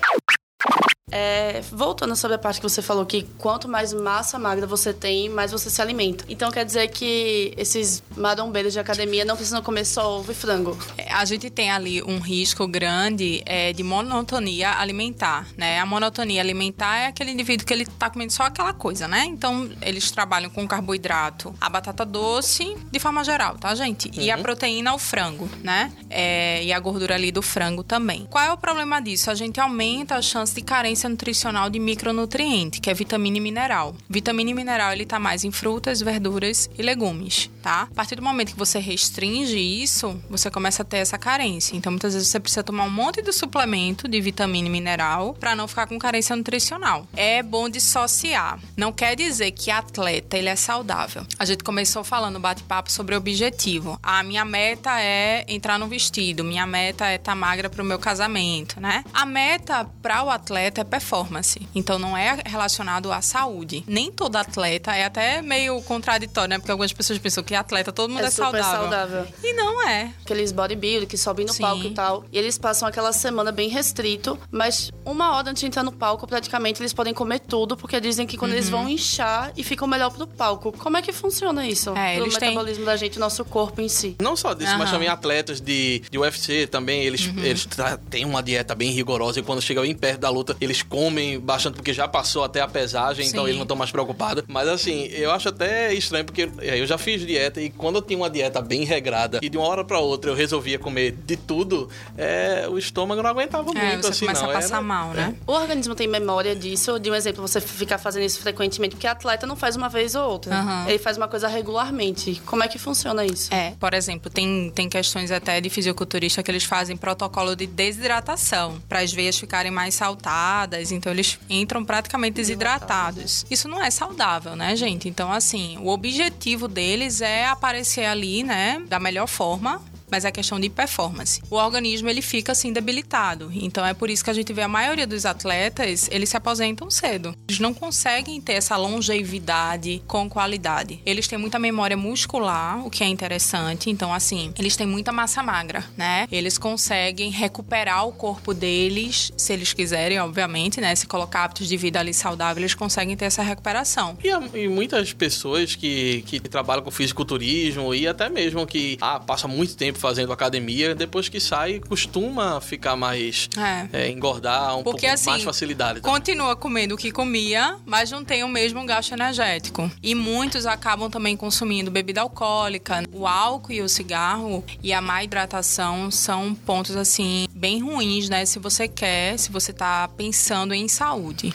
É, 1.16 1.60
voltando 1.70 2.16
sobre 2.16 2.34
a 2.34 2.38
parte 2.38 2.56
que 2.56 2.68
você 2.68 2.82
falou 2.82 3.06
que 3.06 3.22
quanto 3.38 3.68
mais 3.68 3.92
massa 3.92 4.36
magra 4.36 4.66
você 4.66 4.92
tem, 4.92 5.28
mais 5.28 5.52
você 5.52 5.70
se 5.70 5.80
alimenta. 5.80 6.24
Então 6.28 6.50
quer 6.50 6.64
dizer 6.64 6.88
que 6.88 7.54
esses 7.56 8.02
marombeiros 8.16 8.72
de 8.72 8.80
academia 8.80 9.24
não 9.24 9.36
precisam 9.36 9.62
comer 9.62 9.84
só 9.84 10.18
ovo 10.18 10.32
e 10.32 10.34
frango. 10.34 10.76
A 11.08 11.24
gente 11.24 11.48
tem 11.50 11.70
ali 11.70 12.02
um 12.02 12.18
risco 12.18 12.66
grande 12.66 13.44
é, 13.46 13.72
de 13.72 13.84
monotonia 13.84 14.72
alimentar, 14.72 15.46
né? 15.56 15.78
A 15.78 15.86
monotonia 15.86 16.40
alimentar 16.40 16.96
é 16.96 17.06
aquele 17.06 17.30
indivíduo 17.30 17.64
que 17.64 17.72
ele 17.72 17.86
tá 17.86 18.10
comendo 18.10 18.32
só 18.32 18.42
aquela 18.42 18.72
coisa, 18.72 19.06
né? 19.06 19.24
Então, 19.24 19.70
eles 19.82 20.10
trabalham 20.10 20.50
com 20.50 20.66
carboidrato, 20.66 21.54
a 21.60 21.70
batata 21.70 22.04
doce, 22.04 22.76
de 22.90 22.98
forma 22.98 23.22
geral, 23.22 23.56
tá, 23.56 23.72
gente? 23.76 24.10
E 24.14 24.32
a 24.32 24.38
proteína, 24.38 24.92
o 24.92 24.98
frango, 24.98 25.48
né? 25.62 25.92
É, 26.10 26.64
e 26.64 26.72
a 26.72 26.80
gordura 26.80 27.14
ali 27.14 27.30
do 27.30 27.40
frango 27.40 27.84
também. 27.84 28.26
Qual 28.28 28.42
é 28.42 28.52
o 28.52 28.56
problema 28.56 29.00
disso? 29.00 29.30
A 29.30 29.34
gente 29.36 29.60
aumenta 29.60 30.16
a 30.16 30.22
chance 30.22 30.52
de 30.52 30.60
carência 30.60 31.03
nutricional 31.08 31.70
de 31.70 31.78
micronutriente, 31.78 32.80
que 32.80 32.90
é 32.90 32.94
vitamina 32.94 33.36
e 33.36 33.40
mineral. 33.40 33.96
Vitamina 34.08 34.50
e 34.50 34.54
mineral, 34.54 34.92
ele 34.92 35.06
tá 35.06 35.18
mais 35.18 35.44
em 35.44 35.50
frutas, 35.50 36.00
verduras 36.00 36.68
e 36.78 36.82
legumes, 36.82 37.50
tá? 37.62 37.88
A 37.90 37.94
partir 37.94 38.16
do 38.16 38.22
momento 38.22 38.52
que 38.52 38.58
você 38.58 38.78
restringe 38.78 39.58
isso, 39.58 40.20
você 40.28 40.50
começa 40.50 40.82
a 40.82 40.84
ter 40.84 40.98
essa 40.98 41.18
carência. 41.18 41.76
Então, 41.76 41.92
muitas 41.92 42.14
vezes 42.14 42.28
você 42.28 42.40
precisa 42.40 42.62
tomar 42.62 42.84
um 42.84 42.90
monte 42.90 43.22
de 43.22 43.32
suplemento 43.32 44.08
de 44.08 44.20
vitamina 44.20 44.68
e 44.68 44.70
mineral 44.70 45.34
para 45.34 45.54
não 45.54 45.68
ficar 45.68 45.86
com 45.86 45.98
carência 45.98 46.36
nutricional. 46.36 47.06
É 47.14 47.42
bom 47.42 47.68
dissociar. 47.68 48.58
Não 48.76 48.92
quer 48.92 49.16
dizer 49.16 49.50
que 49.52 49.70
atleta 49.70 50.36
ele 50.36 50.48
é 50.48 50.56
saudável. 50.56 51.26
A 51.38 51.44
gente 51.44 51.64
começou 51.64 52.04
falando 52.04 52.38
bate-papo 52.40 52.90
sobre 52.90 53.14
objetivo. 53.14 53.98
A 54.02 54.22
minha 54.22 54.44
meta 54.44 55.00
é 55.00 55.44
entrar 55.48 55.78
no 55.78 55.86
vestido, 55.86 56.44
minha 56.44 56.66
meta 56.66 57.08
é 57.08 57.16
estar 57.16 57.32
tá 57.32 57.36
magra 57.36 57.68
para 57.68 57.82
o 57.82 57.84
meu 57.84 57.98
casamento, 57.98 58.80
né? 58.80 59.04
A 59.12 59.26
meta 59.26 59.84
para 60.02 60.22
o 60.22 60.30
atleta 60.30 60.80
é 60.80 60.84
performance. 60.98 61.60
Então 61.74 61.98
não 61.98 62.16
é 62.16 62.38
relacionado 62.46 63.12
à 63.12 63.20
saúde. 63.20 63.82
Nem 63.86 64.10
todo 64.12 64.36
atleta 64.36 64.94
é 64.94 65.04
até 65.04 65.42
meio 65.42 65.80
contraditório, 65.82 66.50
né? 66.50 66.58
Porque 66.58 66.70
algumas 66.70 66.92
pessoas 66.92 67.18
pensam 67.18 67.42
que 67.42 67.54
atleta 67.54 67.92
todo 67.92 68.10
mundo 68.10 68.22
é, 68.22 68.26
É 68.26 68.30
super 68.30 68.62
saudável. 68.62 69.26
E 69.42 69.52
não 69.54 69.86
é. 69.88 70.12
Aqueles 70.24 70.52
bodybuilders 70.52 71.08
que 71.08 71.18
sobem 71.18 71.44
no 71.46 71.52
Sim. 71.52 71.62
palco 71.62 71.84
e 71.86 71.90
tal. 71.90 72.24
E 72.32 72.38
eles 72.38 72.56
passam 72.58 72.86
aquela 72.88 73.12
semana 73.12 73.50
bem 73.52 73.68
restrito, 73.68 74.38
mas 74.50 74.90
uma 75.04 75.36
hora 75.36 75.50
antes 75.50 75.60
de 75.60 75.66
entrar 75.66 75.82
no 75.82 75.92
palco, 75.92 76.26
praticamente 76.26 76.80
eles 76.80 76.92
podem 76.92 77.12
comer 77.12 77.40
tudo, 77.40 77.76
porque 77.76 78.00
dizem 78.00 78.26
que 78.26 78.36
quando 78.36 78.52
eles 78.52 78.66
Uhum. 78.66 78.70
vão 78.82 78.88
inchar 78.88 79.52
e 79.56 79.64
ficam 79.64 79.86
melhor 79.88 80.10
pro 80.10 80.26
palco. 80.26 80.72
Como 80.72 80.96
é 80.96 81.02
que 81.02 81.12
funciona 81.12 81.66
isso? 81.66 81.90
É, 81.90 82.14
pro 82.16 82.24
eles 82.24 82.36
têm- 82.38 82.50
metabolismo 82.50 82.84
da 82.84 82.96
gente, 82.96 83.18
nosso 83.18 83.44
corpo 83.44 83.80
em 83.80 83.88
si. 83.88 84.16
Não 84.20 84.36
só 84.36 84.54
disso, 84.54 84.72
mas. 84.78 84.88
Uhum. 84.88 84.94
também 84.94 85.08
atletas 85.08 85.60
de, 85.60 86.02
de 86.10 86.18
UFC 86.18 86.66
também, 86.68 87.02
eles, 87.02 87.28
eles 87.38 87.66
tra- 87.66 87.96
têm 87.96 88.24
uma 88.24 88.42
dieta 88.42 88.74
bem 88.74 88.90
rigorosa 88.92 89.40
e 89.40 89.42
quando 89.42 89.60
chega 89.60 89.80
bem 89.82 89.94
perto 89.94 90.20
da 90.20 90.30
luta, 90.30 90.56
eles 90.60 90.73
comem 90.82 91.38
bastante 91.40 91.74
porque 91.74 91.92
já 91.92 92.06
passou 92.08 92.44
até 92.44 92.60
a 92.60 92.68
pesagem, 92.68 93.26
então 93.26 93.42
Sim. 93.42 93.48
eles 93.48 93.56
não 93.56 93.62
estão 93.64 93.76
mais 93.76 93.90
preocupados. 93.90 94.44
Mas 94.48 94.68
assim, 94.68 95.04
eu 95.06 95.30
acho 95.30 95.48
até 95.48 95.92
estranho 95.94 96.24
porque 96.24 96.48
é, 96.60 96.80
eu 96.80 96.86
já 96.86 96.96
fiz 96.98 97.24
dieta 97.26 97.60
e 97.60 97.70
quando 97.70 97.96
eu 97.96 98.02
tinha 98.02 98.18
uma 98.18 98.30
dieta 98.30 98.60
bem 98.60 98.84
regrada 98.84 99.38
e 99.42 99.48
de 99.48 99.56
uma 99.56 99.66
hora 99.66 99.84
pra 99.84 99.98
outra 99.98 100.30
eu 100.30 100.34
resolvia 100.34 100.78
comer 100.78 101.12
de 101.12 101.36
tudo, 101.36 101.88
é, 102.16 102.66
o 102.68 102.78
estômago 102.78 103.22
não 103.22 103.30
aguentava 103.30 103.70
É, 103.78 103.86
muito 103.92 104.02
você 104.02 104.10
assim, 104.10 104.26
começa 104.26 104.42
não. 104.42 104.50
a 104.50 104.54
passar 104.54 104.74
Era- 104.76 104.82
mal, 104.82 105.10
né? 105.10 105.34
O 105.46 105.52
organismo 105.52 105.94
tem 105.94 106.06
memória 106.08 106.54
disso, 106.54 106.98
de 106.98 107.10
um 107.10 107.14
exemplo, 107.14 107.40
você 107.46 107.60
ficar 107.60 107.98
fazendo 107.98 108.24
isso 108.24 108.40
frequentemente, 108.40 108.94
porque 108.94 109.06
atleta 109.06 109.46
não 109.46 109.56
faz 109.56 109.76
uma 109.76 109.88
vez 109.88 110.14
ou 110.14 110.28
outra. 110.30 110.54
Aham. 110.54 110.84
Ele 110.88 110.98
faz 110.98 111.16
uma 111.16 111.28
coisa 111.28 111.48
regularmente. 111.48 112.40
Como 112.46 112.62
é 112.62 112.68
que 112.68 112.78
funciona 112.78 113.24
isso? 113.24 113.52
É, 113.52 113.74
por 113.78 113.94
exemplo, 113.94 114.30
tem, 114.30 114.70
tem 114.74 114.88
questões 114.88 115.30
até 115.30 115.60
de 115.60 115.68
fisiculturista 115.70 116.42
que 116.42 116.50
eles 116.50 116.64
fazem 116.64 116.96
protocolo 116.96 117.54
de 117.56 117.66
desidratação 117.66 118.80
para 118.88 119.00
as 119.00 119.12
veias 119.12 119.38
ficarem 119.38 119.70
mais 119.70 119.94
saltadas, 119.94 120.63
então 120.92 121.12
eles 121.12 121.38
entram 121.48 121.84
praticamente 121.84 122.34
desidratados. 122.34 123.44
Isso 123.50 123.68
não 123.68 123.82
é 123.82 123.90
saudável, 123.90 124.56
né, 124.56 124.74
gente? 124.76 125.08
Então, 125.08 125.32
assim, 125.32 125.78
o 125.78 125.88
objetivo 125.88 126.68
deles 126.68 127.20
é 127.20 127.46
aparecer 127.46 128.04
ali, 128.04 128.42
né, 128.42 128.82
da 128.88 128.98
melhor 128.98 129.26
forma. 129.26 129.80
Mas 130.14 130.24
é 130.24 130.30
questão 130.30 130.60
de 130.60 130.70
performance. 130.70 131.42
O 131.50 131.56
organismo 131.56 132.08
ele 132.08 132.22
fica 132.22 132.52
assim 132.52 132.72
debilitado. 132.72 133.50
Então 133.52 133.84
é 133.84 133.92
por 133.92 134.08
isso 134.08 134.22
que 134.22 134.30
a 134.30 134.32
gente 134.32 134.52
vê 134.52 134.62
a 134.62 134.68
maioria 134.68 135.08
dos 135.08 135.26
atletas, 135.26 136.08
eles 136.08 136.28
se 136.28 136.36
aposentam 136.36 136.88
cedo. 136.88 137.34
Eles 137.48 137.58
não 137.58 137.74
conseguem 137.74 138.40
ter 138.40 138.52
essa 138.52 138.76
longevidade 138.76 140.00
com 140.06 140.30
qualidade. 140.30 141.02
Eles 141.04 141.26
têm 141.26 141.36
muita 141.36 141.58
memória 141.58 141.96
muscular, 141.96 142.86
o 142.86 142.90
que 142.90 143.02
é 143.02 143.08
interessante. 143.08 143.90
Então 143.90 144.14
assim, 144.14 144.54
eles 144.56 144.76
têm 144.76 144.86
muita 144.86 145.10
massa 145.10 145.42
magra, 145.42 145.84
né? 145.96 146.28
Eles 146.30 146.58
conseguem 146.58 147.32
recuperar 147.32 148.06
o 148.06 148.12
corpo 148.12 148.54
deles, 148.54 149.32
se 149.36 149.52
eles 149.52 149.72
quiserem, 149.72 150.20
obviamente, 150.20 150.80
né? 150.80 150.94
Se 150.94 151.08
colocar 151.08 151.42
hábitos 151.42 151.66
de 151.66 151.76
vida 151.76 151.98
ali 151.98 152.14
saudável, 152.14 152.60
eles 152.60 152.74
conseguem 152.74 153.16
ter 153.16 153.24
essa 153.24 153.42
recuperação. 153.42 154.16
E, 154.22 154.28
e 154.56 154.68
muitas 154.68 155.12
pessoas 155.12 155.74
que, 155.74 156.22
que 156.22 156.38
trabalham 156.38 156.84
com 156.84 156.92
fisiculturismo 156.92 157.92
e 157.92 158.06
até 158.06 158.28
mesmo 158.28 158.64
que 158.64 158.96
ah, 159.00 159.18
passa 159.18 159.48
muito 159.48 159.76
tempo 159.76 160.03
fazendo 160.04 160.34
academia, 160.34 160.94
depois 160.94 161.30
que 161.30 161.40
sai, 161.40 161.80
costuma 161.80 162.60
ficar 162.60 162.94
mais. 162.94 163.48
É. 163.56 164.02
é, 164.04 164.10
engordar 164.10 164.76
um 164.76 164.82
Porque 164.82 165.06
pouco 165.06 165.14
assim, 165.14 165.30
mais 165.30 165.42
facilidade. 165.42 166.02
também. 166.02 166.12
continua 166.12 166.54
comendo 166.54 166.94
o 166.94 166.98
que 166.98 167.10
comia, 167.10 167.78
mas 167.86 168.10
não 168.10 168.22
tem 168.22 168.44
o 168.44 168.48
mesmo 168.48 168.84
gasto 168.84 169.12
energético. 169.12 169.90
E 170.02 170.14
muitos 170.14 170.66
acabam 170.66 171.08
também 171.08 171.38
consumindo 171.38 171.90
bebida 171.90 172.20
alcoólica. 172.20 173.02
O 173.14 173.26
álcool 173.26 173.72
e 173.72 173.80
o 173.80 173.88
cigarro 173.88 174.62
e 174.82 174.92
a 174.92 175.00
má 175.00 175.24
hidratação 175.24 176.10
são 176.10 176.54
pontos 176.54 176.96
assim 176.96 177.46
bem 177.54 177.80
ruins, 177.82 178.28
né? 178.28 178.44
Se 178.44 178.58
você 178.58 178.86
quer, 178.86 179.38
se 179.38 179.50
você 179.50 179.72
tá 179.72 180.06
pensando 180.08 180.74
em 180.74 180.86
saúde. 180.86 181.54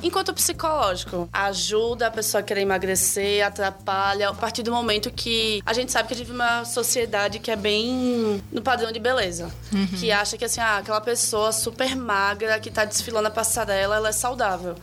Enquanto 0.00 0.32
psicológico, 0.32 1.28
ajuda 1.32 2.06
a 2.06 2.10
pessoa 2.12 2.40
a 2.40 2.44
querer 2.44 2.60
emagrecer, 2.60 3.44
atrapalha, 3.44 4.28
a 4.28 4.32
partir 4.32 4.62
do 4.62 4.70
momento 4.70 5.10
que 5.10 5.60
a 5.66 5.72
gente 5.72 5.90
sabe 5.90 6.06
que 6.06 6.14
a 6.14 6.16
gente 6.16 6.26
vive 6.26 6.36
uma 6.36 6.64
sociedade 6.64 7.40
que 7.40 7.50
é 7.50 7.56
bem 7.56 8.40
no 8.52 8.62
padrão 8.62 8.92
de 8.92 9.00
beleza. 9.00 9.50
Que 9.98 10.12
acha 10.12 10.38
que 10.38 10.44
assim, 10.44 10.60
ah, 10.60 10.76
aquela 10.76 11.00
pessoa 11.00 11.50
super 11.50 11.96
magra 11.96 12.60
que 12.60 12.70
tá 12.70 12.84
desfilando 12.84 13.26
a 13.26 13.30
passarela, 13.32 13.96
ela 13.96 14.10
é 14.10 14.12
saudável. 14.12 14.76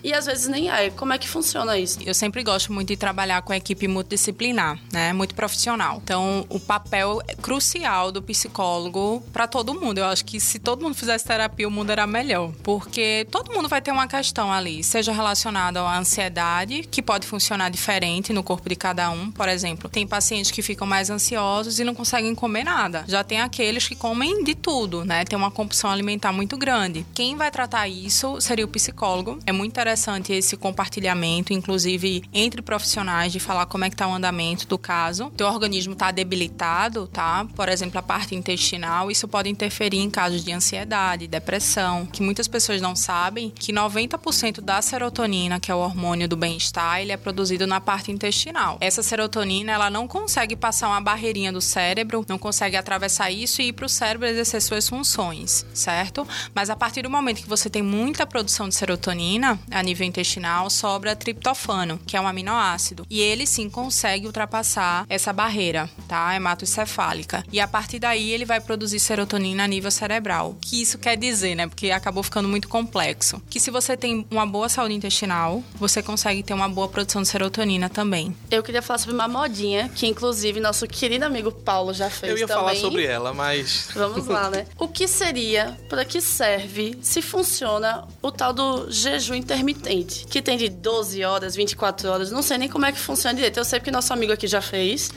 E 0.00 0.14
às 0.14 0.26
vezes 0.26 0.46
nem 0.46 0.70
é. 0.70 0.90
Como 0.90 1.12
é 1.12 1.18
que 1.18 1.28
funciona 1.28 1.76
isso? 1.76 1.98
Eu 2.06 2.14
sempre 2.14 2.44
gosto 2.44 2.72
muito 2.72 2.86
de 2.86 2.96
trabalhar 2.96 3.42
com 3.42 3.52
a 3.52 3.56
equipe 3.56 3.88
multidisciplinar, 3.88 4.78
né? 4.92 5.12
Muito 5.12 5.34
profissional. 5.34 6.00
Então, 6.04 6.46
o 6.48 6.60
papel 6.60 7.20
é 7.26 7.34
crucial 7.34 8.12
do 8.12 8.22
psicólogo 8.22 9.24
para 9.32 9.48
todo 9.48 9.74
mundo. 9.74 9.98
Eu 9.98 10.04
acho 10.04 10.24
que 10.24 10.38
se 10.38 10.60
todo 10.60 10.82
mundo 10.82 10.94
fizesse 10.94 11.24
terapia, 11.24 11.66
o 11.66 11.70
mundo 11.70 11.90
era 11.90 12.06
melhor. 12.06 12.52
Porque 12.62 13.26
todo 13.28 13.52
mundo 13.52 13.68
vai 13.68 13.82
ter 13.82 13.90
uma 13.90 14.06
questão 14.06 14.51
ali, 14.52 14.84
seja 14.84 15.12
relacionada 15.12 15.80
à 15.80 15.98
ansiedade, 15.98 16.82
que 16.90 17.02
pode 17.02 17.26
funcionar 17.26 17.70
diferente 17.70 18.32
no 18.32 18.42
corpo 18.42 18.68
de 18.68 18.76
cada 18.76 19.10
um. 19.10 19.30
Por 19.30 19.48
exemplo, 19.48 19.88
tem 19.88 20.06
pacientes 20.06 20.50
que 20.50 20.62
ficam 20.62 20.86
mais 20.86 21.10
ansiosos 21.10 21.78
e 21.78 21.84
não 21.84 21.94
conseguem 21.94 22.34
comer 22.34 22.64
nada. 22.64 23.04
Já 23.08 23.24
tem 23.24 23.40
aqueles 23.40 23.86
que 23.88 23.94
comem 23.94 24.44
de 24.44 24.54
tudo, 24.54 25.04
né? 25.04 25.24
Tem 25.24 25.38
uma 25.38 25.50
compulsão 25.50 25.90
alimentar 25.90 26.32
muito 26.32 26.56
grande. 26.56 27.06
Quem 27.14 27.36
vai 27.36 27.50
tratar 27.50 27.88
isso 27.88 28.40
seria 28.40 28.64
o 28.64 28.68
psicólogo. 28.68 29.38
É 29.46 29.52
muito 29.52 29.72
interessante 29.72 30.32
esse 30.32 30.56
compartilhamento, 30.56 31.52
inclusive 31.52 32.22
entre 32.32 32.62
profissionais, 32.62 33.32
de 33.32 33.40
falar 33.40 33.66
como 33.66 33.84
é 33.84 33.90
que 33.90 33.96
tá 33.96 34.06
o 34.06 34.14
andamento 34.14 34.66
do 34.66 34.78
caso. 34.78 35.30
Teu 35.36 35.46
organismo 35.46 35.94
tá 35.94 36.10
debilitado, 36.10 37.06
tá? 37.06 37.46
Por 37.54 37.68
exemplo, 37.68 37.98
a 37.98 38.02
parte 38.02 38.34
intestinal, 38.34 39.10
isso 39.10 39.28
pode 39.28 39.48
interferir 39.48 39.98
em 39.98 40.10
casos 40.10 40.44
de 40.44 40.52
ansiedade, 40.52 41.26
depressão, 41.26 42.06
que 42.06 42.22
muitas 42.22 42.48
pessoas 42.48 42.80
não 42.80 42.96
sabem 42.96 43.50
que 43.50 43.72
90% 43.72 44.41
90% 44.42 44.60
da 44.60 44.82
serotonina, 44.82 45.60
que 45.60 45.70
é 45.70 45.74
o 45.74 45.78
hormônio 45.78 46.28
do 46.28 46.36
bem-estar, 46.36 47.00
ele 47.00 47.12
é 47.12 47.16
produzido 47.16 47.66
na 47.66 47.80
parte 47.80 48.10
intestinal. 48.10 48.76
Essa 48.80 49.02
serotonina, 49.02 49.72
ela 49.72 49.88
não 49.90 50.08
consegue 50.08 50.56
passar 50.56 50.88
uma 50.88 51.00
barreirinha 51.00 51.52
do 51.52 51.60
cérebro, 51.60 52.24
não 52.28 52.38
consegue 52.38 52.76
atravessar 52.76 53.30
isso 53.30 53.62
e 53.62 53.68
ir 53.68 53.72
para 53.72 53.86
o 53.86 53.88
cérebro 53.88 54.26
exercer 54.26 54.60
suas 54.60 54.88
funções, 54.88 55.64
certo? 55.72 56.26
Mas 56.54 56.70
a 56.70 56.76
partir 56.76 57.02
do 57.02 57.10
momento 57.10 57.42
que 57.42 57.48
você 57.48 57.70
tem 57.70 57.82
muita 57.82 58.26
produção 58.26 58.68
de 58.68 58.74
serotonina 58.74 59.58
a 59.70 59.82
nível 59.82 60.06
intestinal, 60.06 60.68
sobra 60.70 61.14
triptofano, 61.14 61.98
que 62.06 62.16
é 62.16 62.20
um 62.20 62.26
aminoácido. 62.26 63.06
E 63.08 63.20
ele 63.20 63.46
sim 63.46 63.70
consegue 63.70 64.26
ultrapassar 64.26 65.06
essa 65.08 65.32
barreira, 65.32 65.88
tá? 66.08 66.34
Hematocefálica. 66.34 67.44
E 67.52 67.60
a 67.60 67.68
partir 67.68 67.98
daí 67.98 68.32
ele 68.32 68.44
vai 68.44 68.60
produzir 68.60 68.98
serotonina 68.98 69.64
a 69.64 69.68
nível 69.68 69.90
cerebral. 69.90 70.50
O 70.50 70.54
que 70.54 70.80
isso 70.80 70.98
quer 70.98 71.16
dizer, 71.16 71.54
né? 71.54 71.66
Porque 71.66 71.90
acabou 71.90 72.22
ficando 72.22 72.48
muito 72.48 72.68
complexo. 72.68 73.40
Que 73.48 73.60
se 73.60 73.70
você 73.70 73.96
tem 73.96 74.26
uma 74.32 74.46
boa 74.46 74.68
saúde 74.68 74.94
intestinal, 74.94 75.62
você 75.74 76.02
consegue 76.02 76.42
ter 76.42 76.54
uma 76.54 76.68
boa 76.68 76.88
produção 76.88 77.22
de 77.22 77.28
serotonina 77.28 77.88
também. 77.88 78.34
Eu 78.50 78.62
queria 78.62 78.82
falar 78.82 78.98
sobre 78.98 79.14
uma 79.14 79.28
modinha 79.28 79.88
que, 79.94 80.06
inclusive, 80.06 80.60
nosso 80.60 80.86
querido 80.86 81.24
amigo 81.24 81.52
Paulo 81.52 81.92
já 81.92 82.10
fez 82.10 82.32
Eu 82.32 82.38
ia 82.38 82.46
também. 82.46 82.64
falar 82.64 82.76
sobre 82.76 83.04
ela, 83.04 83.32
mas. 83.32 83.88
Vamos 83.94 84.26
lá, 84.26 84.50
né? 84.50 84.66
O 84.78 84.88
que 84.88 85.06
seria, 85.06 85.76
para 85.88 86.04
que 86.04 86.20
serve, 86.20 86.98
se 87.02 87.20
funciona 87.22 88.06
o 88.20 88.30
tal 88.30 88.52
do 88.52 88.90
jejum 88.90 89.34
intermitente? 89.34 90.26
Que 90.26 90.40
tem 90.42 90.56
de 90.56 90.68
12 90.68 91.22
horas, 91.24 91.54
24 91.54 92.08
horas, 92.08 92.30
não 92.30 92.42
sei 92.42 92.58
nem 92.58 92.68
como 92.68 92.86
é 92.86 92.92
que 92.92 92.98
funciona 92.98 93.34
direito. 93.34 93.58
Eu 93.58 93.64
sei 93.64 93.78
porque 93.78 93.90
nosso 93.90 94.12
amigo 94.12 94.32
aqui 94.32 94.46
já 94.46 94.60
fez. 94.62 95.10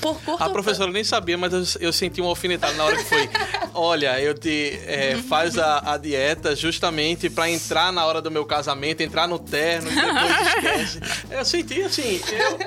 Por 0.00 0.20
curto 0.20 0.42
A 0.42 0.48
professora 0.50 0.90
nem 0.90 1.04
sabia, 1.04 1.36
mas 1.36 1.52
eu, 1.52 1.88
eu 1.88 1.92
senti 1.92 2.20
uma 2.20 2.30
alfinetada 2.30 2.74
na 2.74 2.84
hora 2.84 2.96
que 2.96 3.04
foi. 3.04 3.28
Olha, 3.74 4.20
eu 4.20 4.34
te 4.34 4.78
é, 4.86 5.16
faz 5.28 5.56
a, 5.58 5.92
a 5.94 5.96
dieta 5.96 6.54
justamente 6.56 7.30
pra 7.30 7.48
entrar 7.48 7.92
na 7.92 8.04
hora 8.04 8.20
do 8.20 8.27
meu 8.30 8.44
casamento, 8.44 9.00
entrar 9.02 9.26
no 9.26 9.38
terno 9.38 9.90
depois 9.90 10.46
esquece. 10.46 11.00
Eu 11.30 11.44
senti 11.44 11.82
assim, 11.82 12.20
eu. 12.30 12.58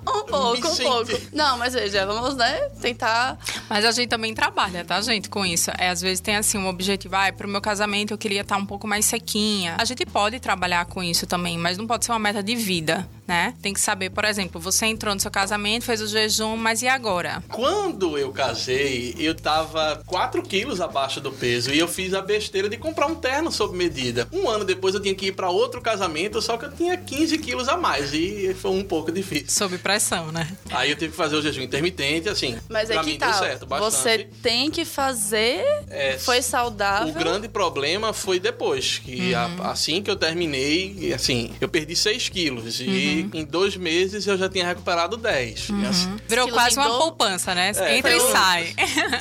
Um 0.00 0.24
pouco, 0.24 0.66
um 0.68 0.74
senti. 0.74 0.82
pouco. 0.88 1.12
Não, 1.32 1.56
mas 1.58 1.74
veja, 1.74 2.04
vamos, 2.06 2.36
né, 2.36 2.68
tentar... 2.80 3.38
Mas 3.68 3.84
a 3.84 3.90
gente 3.90 4.08
também 4.08 4.34
trabalha, 4.34 4.84
tá, 4.84 5.00
gente, 5.00 5.28
com 5.28 5.44
isso. 5.44 5.70
É, 5.78 5.90
às 5.90 6.00
vezes 6.00 6.20
tem 6.20 6.36
assim 6.36 6.58
um 6.58 6.68
objetivo, 6.68 7.14
ah, 7.16 7.32
pro 7.32 7.48
meu 7.48 7.60
casamento 7.60 8.12
eu 8.12 8.18
queria 8.18 8.40
estar 8.40 8.56
um 8.56 8.66
pouco 8.66 8.86
mais 8.86 9.04
sequinha. 9.04 9.76
A 9.78 9.84
gente 9.84 10.04
pode 10.06 10.40
trabalhar 10.40 10.84
com 10.86 11.02
isso 11.02 11.26
também, 11.26 11.58
mas 11.58 11.76
não 11.76 11.86
pode 11.86 12.04
ser 12.04 12.12
uma 12.12 12.18
meta 12.18 12.42
de 12.42 12.56
vida, 12.56 13.08
né? 13.26 13.54
Tem 13.60 13.72
que 13.72 13.80
saber, 13.80 14.10
por 14.10 14.24
exemplo, 14.24 14.60
você 14.60 14.86
entrou 14.86 15.14
no 15.14 15.20
seu 15.20 15.30
casamento, 15.30 15.84
fez 15.84 16.00
o 16.00 16.06
jejum, 16.06 16.56
mas 16.56 16.82
e 16.82 16.88
agora? 16.88 17.42
Quando 17.48 18.16
eu 18.18 18.32
casei, 18.32 19.14
eu 19.18 19.34
tava 19.34 20.02
4 20.06 20.42
quilos 20.42 20.80
abaixo 20.80 21.20
do 21.20 21.30
peso 21.30 21.72
e 21.72 21.78
eu 21.78 21.88
fiz 21.88 22.14
a 22.14 22.22
besteira 22.22 22.68
de 22.68 22.76
comprar 22.76 23.06
um 23.06 23.14
terno 23.14 23.52
sob 23.52 23.76
medida. 23.76 24.28
Um 24.32 24.48
ano 24.48 24.64
depois 24.64 24.94
eu 24.94 25.00
tinha 25.00 25.14
que 25.14 25.26
ir 25.26 25.32
pra 25.32 25.50
outro 25.50 25.80
casamento, 25.80 26.40
só 26.40 26.56
que 26.56 26.64
eu 26.64 26.72
tinha 26.72 26.96
15 26.96 27.38
quilos 27.38 27.68
a 27.68 27.76
mais 27.76 28.12
e 28.14 28.54
foi 28.54 28.70
um 28.70 28.84
pouco 28.84 29.12
difícil. 29.12 29.50
Sob 29.50 29.76
pressão, 29.78 30.32
né? 30.32 30.48
Aí 30.70 30.90
eu 30.90 30.96
tive 30.96 31.10
que 31.10 31.16
fazer 31.16 31.36
o 31.36 31.42
jejum 31.42 31.62
intermitente, 31.62 32.28
assim. 32.28 32.56
Mas 32.68 32.90
é 32.90 32.94
pra 32.94 33.02
que 33.02 33.10
mim 33.10 33.18
tá. 33.18 33.57
Certo 33.58 33.66
bastante. 33.66 33.92
Você 33.92 34.28
tem 34.42 34.70
que 34.70 34.84
fazer. 34.84 35.64
É, 35.90 36.18
foi 36.18 36.42
saudável. 36.42 37.08
O 37.08 37.12
grande 37.12 37.48
problema 37.48 38.12
foi 38.12 38.38
depois, 38.38 38.98
que 38.98 39.34
a- 39.34 39.46
assim 39.70 40.02
que 40.02 40.10
eu 40.10 40.16
terminei, 40.16 41.12
assim, 41.14 41.50
eu 41.60 41.68
perdi 41.68 41.94
6 41.96 42.28
quilos 42.28 42.80
e 42.80 43.28
em 43.32 43.44
dois 43.44 43.76
meses 43.76 44.26
eu 44.26 44.36
já 44.36 44.48
tinha 44.48 44.66
recuperado 44.66 45.16
10. 45.16 45.68
E, 45.70 45.86
assim, 45.86 46.16
Virou 46.28 46.48
quase 46.48 46.76
uma 46.76 46.88
do- 46.88 46.98
poupança, 46.98 47.54
né? 47.54 47.72
É, 47.76 47.96
Entra 47.98 48.14
e 48.16 48.20
sai. 48.20 48.74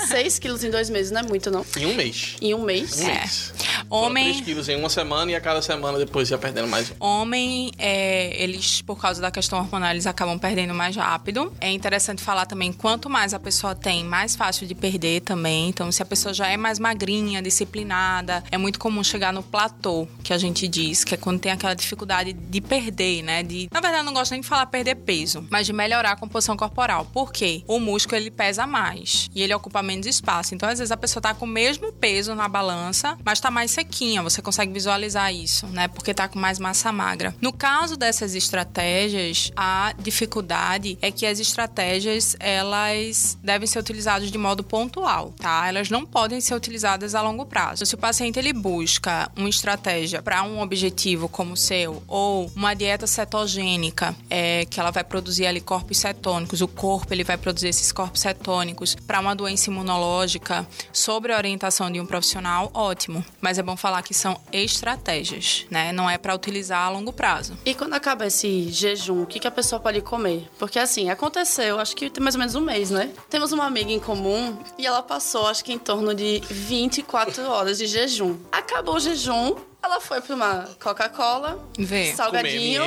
6 0.08 0.38
quilos 0.40 0.64
em 0.64 0.70
dois 0.70 0.90
meses 0.90 1.12
não 1.12 1.22
é 1.22 1.24
muito, 1.24 1.50
não. 1.52 1.66
em 1.78 1.86
um 1.86 1.96
mês. 1.96 2.36
Em 2.42 2.54
um 2.54 2.62
mês. 2.64 3.00
Um 3.00 3.04
É. 3.08 3.14
mês. 3.20 3.54
Homem- 3.90 4.24
3 4.34 4.42
quilos 4.46 4.70
em 4.70 4.76
uma 4.76 4.90
semana 4.90 5.32
e 5.32 5.36
a 5.36 5.42
cada 5.42 5.62
semana 5.62 5.98
depois 5.98 6.30
ia 6.30 6.38
perdendo 6.38 6.68
mais 6.68 6.92
um. 6.92 6.96
Homem, 7.00 7.72
é, 7.78 8.42
eles, 8.42 8.82
por 8.82 9.00
causa 9.00 9.22
da 9.22 9.32
questão 9.32 9.60
hormonal, 9.60 9.92
eles 9.92 10.06
acabam 10.06 10.38
perdendo 10.38 10.74
mais 10.74 10.96
rápido. 10.96 11.54
É 11.62 11.72
interessante 11.72 12.22
falar 12.22 12.46
também, 12.46 12.72
quanto 12.74 13.10
mais 13.10 13.34
a 13.34 13.40
pessoa 13.40 13.74
tem, 13.76 14.04
mais 14.04 14.27
fácil 14.36 14.68
de 14.68 14.76
perder 14.76 15.22
também. 15.22 15.70
Então, 15.70 15.92
se 15.92 16.02
a 16.02 16.06
pessoa 16.06 16.34
já 16.34 16.48
é 16.48 16.58
mais 16.58 16.80
magrinha, 16.80 17.42
disciplinada, 17.42 18.44
é 18.52 18.58
muito 18.58 18.80
comum 18.80 19.04
chegar 19.04 19.34
no 19.34 19.44
platô, 19.44 20.08
que 20.24 20.34
a 20.34 20.38
gente 20.38 20.68
diz, 20.68 21.04
que 21.04 21.14
é 21.14 21.18
quando 21.18 21.40
tem 21.40 21.52
aquela 21.52 21.74
dificuldade 21.74 22.34
de 22.34 22.62
perder, 22.62 23.24
né? 23.24 23.44
De, 23.44 23.68
na 23.72 23.80
verdade, 23.80 24.02
eu 24.02 24.06
não 24.06 24.14
gosto 24.14 24.32
nem 24.32 24.42
de 24.42 24.48
falar 24.48 24.66
perder 24.66 24.96
peso, 24.96 25.46
mas 25.50 25.66
de 25.66 25.74
melhorar 25.74 26.12
a 26.12 26.16
composição 26.16 26.58
corporal. 26.58 27.06
Por 27.06 27.32
quê? 27.32 27.64
O 27.68 27.80
músculo, 27.80 28.18
ele 28.18 28.32
pesa 28.32 28.66
mais 28.68 29.30
e 29.34 29.42
ele 29.42 29.54
ocupa 29.54 29.82
menos 29.82 30.06
espaço. 30.06 30.54
Então, 30.54 30.68
às 30.70 30.80
vezes, 30.80 30.92
a 30.92 30.98
pessoa 30.98 31.22
tá 31.22 31.34
com 31.34 31.46
o 31.46 31.48
mesmo 31.48 31.92
peso 31.92 32.36
na 32.36 32.48
balança, 32.48 33.18
mas 33.24 33.40
tá 33.40 33.52
mais 33.52 33.72
sequinha. 33.72 34.24
Você 34.24 34.42
consegue 34.42 34.72
visualizar 34.72 35.34
isso, 35.34 35.68
né? 35.68 35.88
Porque 35.88 36.14
tá 36.14 36.28
com 36.28 36.40
mais 36.40 36.60
massa 36.60 36.92
magra. 36.92 37.36
No 37.42 37.54
caso 37.54 37.96
dessas 37.98 38.36
estratégias, 38.36 39.52
a 39.56 39.94
dificuldade 39.98 40.98
é 41.02 41.12
que 41.12 41.26
as 41.26 41.40
estratégias, 41.40 42.36
elas 42.40 43.38
devem 43.44 43.68
ser 43.68 43.80
utilizadas 43.80 44.17
de 44.26 44.38
modo 44.38 44.64
pontual, 44.64 45.34
tá? 45.38 45.68
Elas 45.68 45.90
não 45.90 46.06
podem 46.06 46.42
ser 46.42 46.56
utilizadas 46.56 47.16
a 47.16 47.22
longo 47.22 47.46
prazo. 47.46 47.86
Se 47.86 47.96
o 47.96 47.98
paciente 47.98 48.40
ele 48.40 48.54
busca 48.54 49.30
uma 49.36 49.50
estratégia 49.50 50.22
para 50.22 50.44
um 50.44 50.62
objetivo 50.62 51.30
como 51.30 51.54
o 51.54 51.58
seu 51.58 52.02
ou 52.08 52.52
uma 52.56 52.74
dieta 52.74 53.06
cetogênica, 53.06 54.16
é, 54.30 54.66
que 54.66 54.80
ela 54.80 54.92
vai 54.92 55.04
produzir 55.04 55.46
ali 55.46 55.62
corpos 55.62 55.98
cetônicos, 55.98 56.62
o 56.62 56.68
corpo 56.68 57.14
ele 57.14 57.24
vai 57.24 57.38
produzir 57.38 57.68
esses 57.68 57.92
corpos 57.92 58.22
cetônicos 58.22 58.96
para 58.96 59.20
uma 59.20 59.36
doença 59.36 59.70
imunológica 59.70 60.68
sobre 60.92 61.34
a 61.34 61.38
orientação 61.38 61.92
de 61.92 62.00
um 62.00 62.06
profissional, 62.06 62.72
ótimo. 62.74 63.24
Mas 63.42 63.58
é 63.58 63.64
bom 63.64 63.78
falar 63.78 64.02
que 64.02 64.14
são 64.14 64.40
estratégias, 64.52 65.66
né? 65.70 65.92
Não 65.92 66.10
é 66.10 66.18
para 66.18 66.36
utilizar 66.36 66.82
a 66.82 66.90
longo 66.90 67.14
prazo. 67.14 67.58
E 67.66 67.74
quando 67.74 67.94
acaba 67.94 68.26
esse 68.26 68.70
jejum, 68.70 69.24
o 69.24 69.26
que, 69.26 69.40
que 69.40 69.48
a 69.48 69.52
pessoa 69.52 69.80
pode 69.80 70.02
comer? 70.02 70.48
Porque 70.58 70.80
assim, 70.80 71.10
aconteceu, 71.10 71.80
acho 71.80 71.96
que 71.96 72.10
tem 72.10 72.24
mais 72.24 72.36
ou 72.36 72.40
menos 72.40 72.56
um 72.56 72.62
mês, 72.62 72.90
né? 72.90 73.12
Temos 73.30 73.52
uma 73.52 73.66
amiga 73.66 73.92
em 73.92 74.00
comum 74.08 74.58
e 74.78 74.88
ela 74.88 75.04
passou, 75.04 75.48
acho 75.48 75.66
que 75.66 75.74
em 75.74 75.78
torno 75.78 76.16
de 76.16 76.42
24 76.50 77.44
horas 77.44 77.78
de 77.78 77.88
jejum. 77.88 78.38
Acabou 78.50 78.96
o 78.96 79.00
jejum, 79.02 79.58
ela 79.88 80.02
foi 80.02 80.22
pra 80.22 80.36
uma 80.36 80.70
Coca-Cola, 80.82 81.66
Vê. 81.78 82.14
salgadinho. 82.14 82.84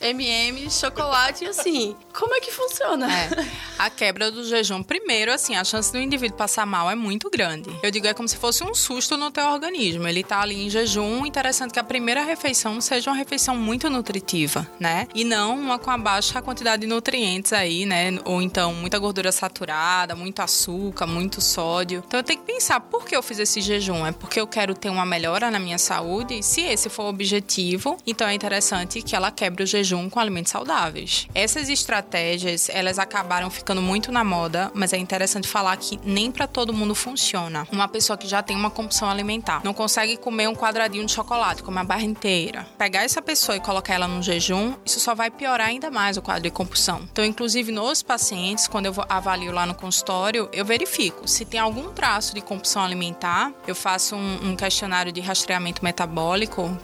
M&M, 0.00 0.70
chocolate 0.70 1.44
e 1.44 1.48
assim. 1.48 1.96
Como 2.12 2.34
é 2.34 2.40
que 2.40 2.50
funciona? 2.50 3.06
É. 3.10 3.30
A 3.78 3.88
quebra 3.88 4.30
do 4.30 4.44
jejum, 4.44 4.82
primeiro, 4.82 5.32
assim, 5.32 5.56
a 5.56 5.64
chance 5.64 5.90
do 5.92 5.98
indivíduo 5.98 6.36
passar 6.36 6.66
mal 6.66 6.90
é 6.90 6.94
muito 6.94 7.30
grande. 7.30 7.70
Eu 7.82 7.90
digo, 7.90 8.06
é 8.06 8.12
como 8.12 8.28
se 8.28 8.36
fosse 8.36 8.64
um 8.64 8.74
susto 8.74 9.16
no 9.16 9.30
teu 9.30 9.46
organismo. 9.46 10.06
Ele 10.06 10.22
tá 10.22 10.40
ali 10.40 10.66
em 10.66 10.68
jejum, 10.68 11.24
interessante 11.24 11.72
que 11.72 11.78
a 11.78 11.84
primeira 11.84 12.22
refeição 12.22 12.80
seja 12.80 13.10
uma 13.10 13.16
refeição 13.16 13.56
muito 13.56 13.88
nutritiva, 13.88 14.66
né? 14.78 15.06
E 15.14 15.24
não 15.24 15.58
uma 15.58 15.78
com 15.78 15.90
a 15.90 15.96
baixa 15.96 16.42
quantidade 16.42 16.82
de 16.82 16.88
nutrientes 16.88 17.52
aí, 17.52 17.86
né? 17.86 18.18
Ou 18.24 18.42
então 18.42 18.74
muita 18.74 18.98
gordura 18.98 19.30
saturada, 19.30 20.14
muito 20.14 20.40
açúcar, 20.40 21.06
muito 21.06 21.40
sódio. 21.40 22.02
Então 22.06 22.18
eu 22.18 22.24
tenho 22.24 22.40
que 22.40 22.52
pensar, 22.52 22.80
por 22.80 23.04
que 23.04 23.14
eu 23.16 23.22
fiz 23.22 23.38
esse 23.38 23.60
jejum? 23.60 24.04
É 24.04 24.12
porque 24.12 24.40
eu 24.40 24.46
quero 24.46 24.74
ter 24.74 24.90
uma 24.90 25.06
melhora 25.06 25.50
na 25.50 25.58
minha 25.58 25.78
saúde? 25.78 26.39
Se 26.42 26.62
esse 26.62 26.88
for 26.88 27.04
o 27.04 27.08
objetivo, 27.08 27.98
então 28.06 28.26
é 28.26 28.34
interessante 28.34 29.02
que 29.02 29.14
ela 29.14 29.30
quebre 29.30 29.62
o 29.62 29.66
jejum 29.66 30.08
com 30.08 30.18
alimentos 30.20 30.52
saudáveis. 30.52 31.28
Essas 31.34 31.68
estratégias, 31.68 32.68
elas 32.68 32.98
acabaram 32.98 33.50
ficando 33.50 33.82
muito 33.82 34.10
na 34.10 34.24
moda, 34.24 34.70
mas 34.74 34.92
é 34.92 34.96
interessante 34.96 35.48
falar 35.48 35.76
que 35.76 35.98
nem 36.04 36.30
para 36.30 36.46
todo 36.46 36.72
mundo 36.72 36.94
funciona. 36.94 37.66
Uma 37.70 37.88
pessoa 37.88 38.16
que 38.16 38.26
já 38.26 38.42
tem 38.42 38.56
uma 38.56 38.70
compulsão 38.70 39.08
alimentar 39.08 39.60
não 39.64 39.74
consegue 39.74 40.16
comer 40.16 40.48
um 40.48 40.54
quadradinho 40.54 41.06
de 41.06 41.12
chocolate, 41.12 41.62
comer 41.62 41.80
a 41.80 41.84
barra 41.84 42.02
inteira. 42.02 42.66
Pegar 42.78 43.04
essa 43.04 43.20
pessoa 43.20 43.56
e 43.56 43.60
colocar 43.60 43.94
ela 43.94 44.08
num 44.08 44.22
jejum, 44.22 44.74
isso 44.84 45.00
só 45.00 45.14
vai 45.14 45.30
piorar 45.30 45.68
ainda 45.68 45.90
mais 45.90 46.16
o 46.16 46.22
quadro 46.22 46.42
de 46.42 46.50
compulsão. 46.50 47.02
Então, 47.10 47.24
inclusive 47.24 47.72
nos 47.72 48.02
pacientes, 48.02 48.66
quando 48.66 48.86
eu 48.86 48.94
avalio 49.08 49.52
lá 49.52 49.66
no 49.66 49.74
consultório, 49.74 50.48
eu 50.52 50.64
verifico 50.64 51.28
se 51.28 51.44
tem 51.44 51.60
algum 51.60 51.92
traço 51.92 52.34
de 52.34 52.40
compulsão 52.40 52.82
alimentar. 52.82 53.52
Eu 53.66 53.74
faço 53.74 54.16
um, 54.16 54.50
um 54.50 54.56
questionário 54.56 55.12
de 55.12 55.20
rastreamento 55.20 55.84
metabólico, 55.84 56.29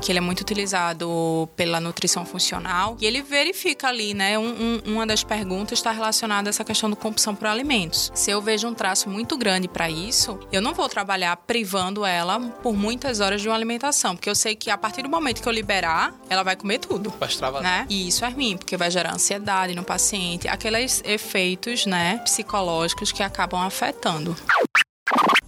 que 0.01 0.13
ele 0.13 0.19
é 0.19 0.21
muito 0.21 0.41
utilizado 0.41 1.49
pela 1.57 1.81
nutrição 1.81 2.25
funcional, 2.25 2.97
e 3.01 3.07
ele 3.07 3.23
verifica 3.23 3.89
ali, 3.89 4.15
né? 4.15 4.39
um- 4.39 4.81
um- 4.87 4.93
uma 4.95 5.07
das 5.07 5.23
perguntas 5.23 5.79
está 5.79 5.91
relacionada 5.91 6.49
a 6.49 6.51
essa 6.51 6.65
questão 6.65 6.89
do 6.91 6.97
compulsão 6.97 7.35
por 7.35 7.47
alimentos. 7.47 8.11
Se 8.15 8.31
eu 8.31 8.41
vejo 8.43 8.67
um 8.69 8.75
traço 8.75 9.09
muito 9.09 9.37
grande 9.37 9.69
para 9.69 9.89
isso, 9.91 10.39
eu 10.53 10.61
não 10.61 10.75
vou 10.75 10.89
trabalhar 10.89 11.37
privando 11.37 12.05
ela 12.05 12.39
por 12.63 12.75
muitas 12.75 13.21
horas 13.21 13.41
de 13.41 13.49
uma 13.49 13.55
alimentação, 13.55 14.15
porque 14.17 14.29
eu 14.29 14.35
sei 14.35 14.55
que 14.57 14.71
a 14.71 14.77
partir 14.79 15.03
do 15.03 15.09
momento 15.09 15.41
que 15.43 15.49
eu 15.49 15.53
liberar, 15.53 16.15
ela 16.29 16.43
vai 16.43 16.57
comer 16.57 16.79
tudo 16.79 17.13
Vai 17.19 17.29
extravasar. 17.29 17.63
né? 17.63 17.87
E 17.89 18.09
isso 18.09 18.25
é 18.25 18.29
ruim, 18.29 18.57
porque 18.57 18.77
vai 18.77 18.91
gerar 18.91 19.15
ansiedade 19.15 19.75
no 19.75 19.83
paciente, 19.85 20.49
aqueles 20.49 21.03
efeitos, 21.05 21.87
né, 21.87 22.19
psicológicos 22.25 23.13
que 23.13 23.23
acabam 23.23 23.61
afetando. 23.63 24.37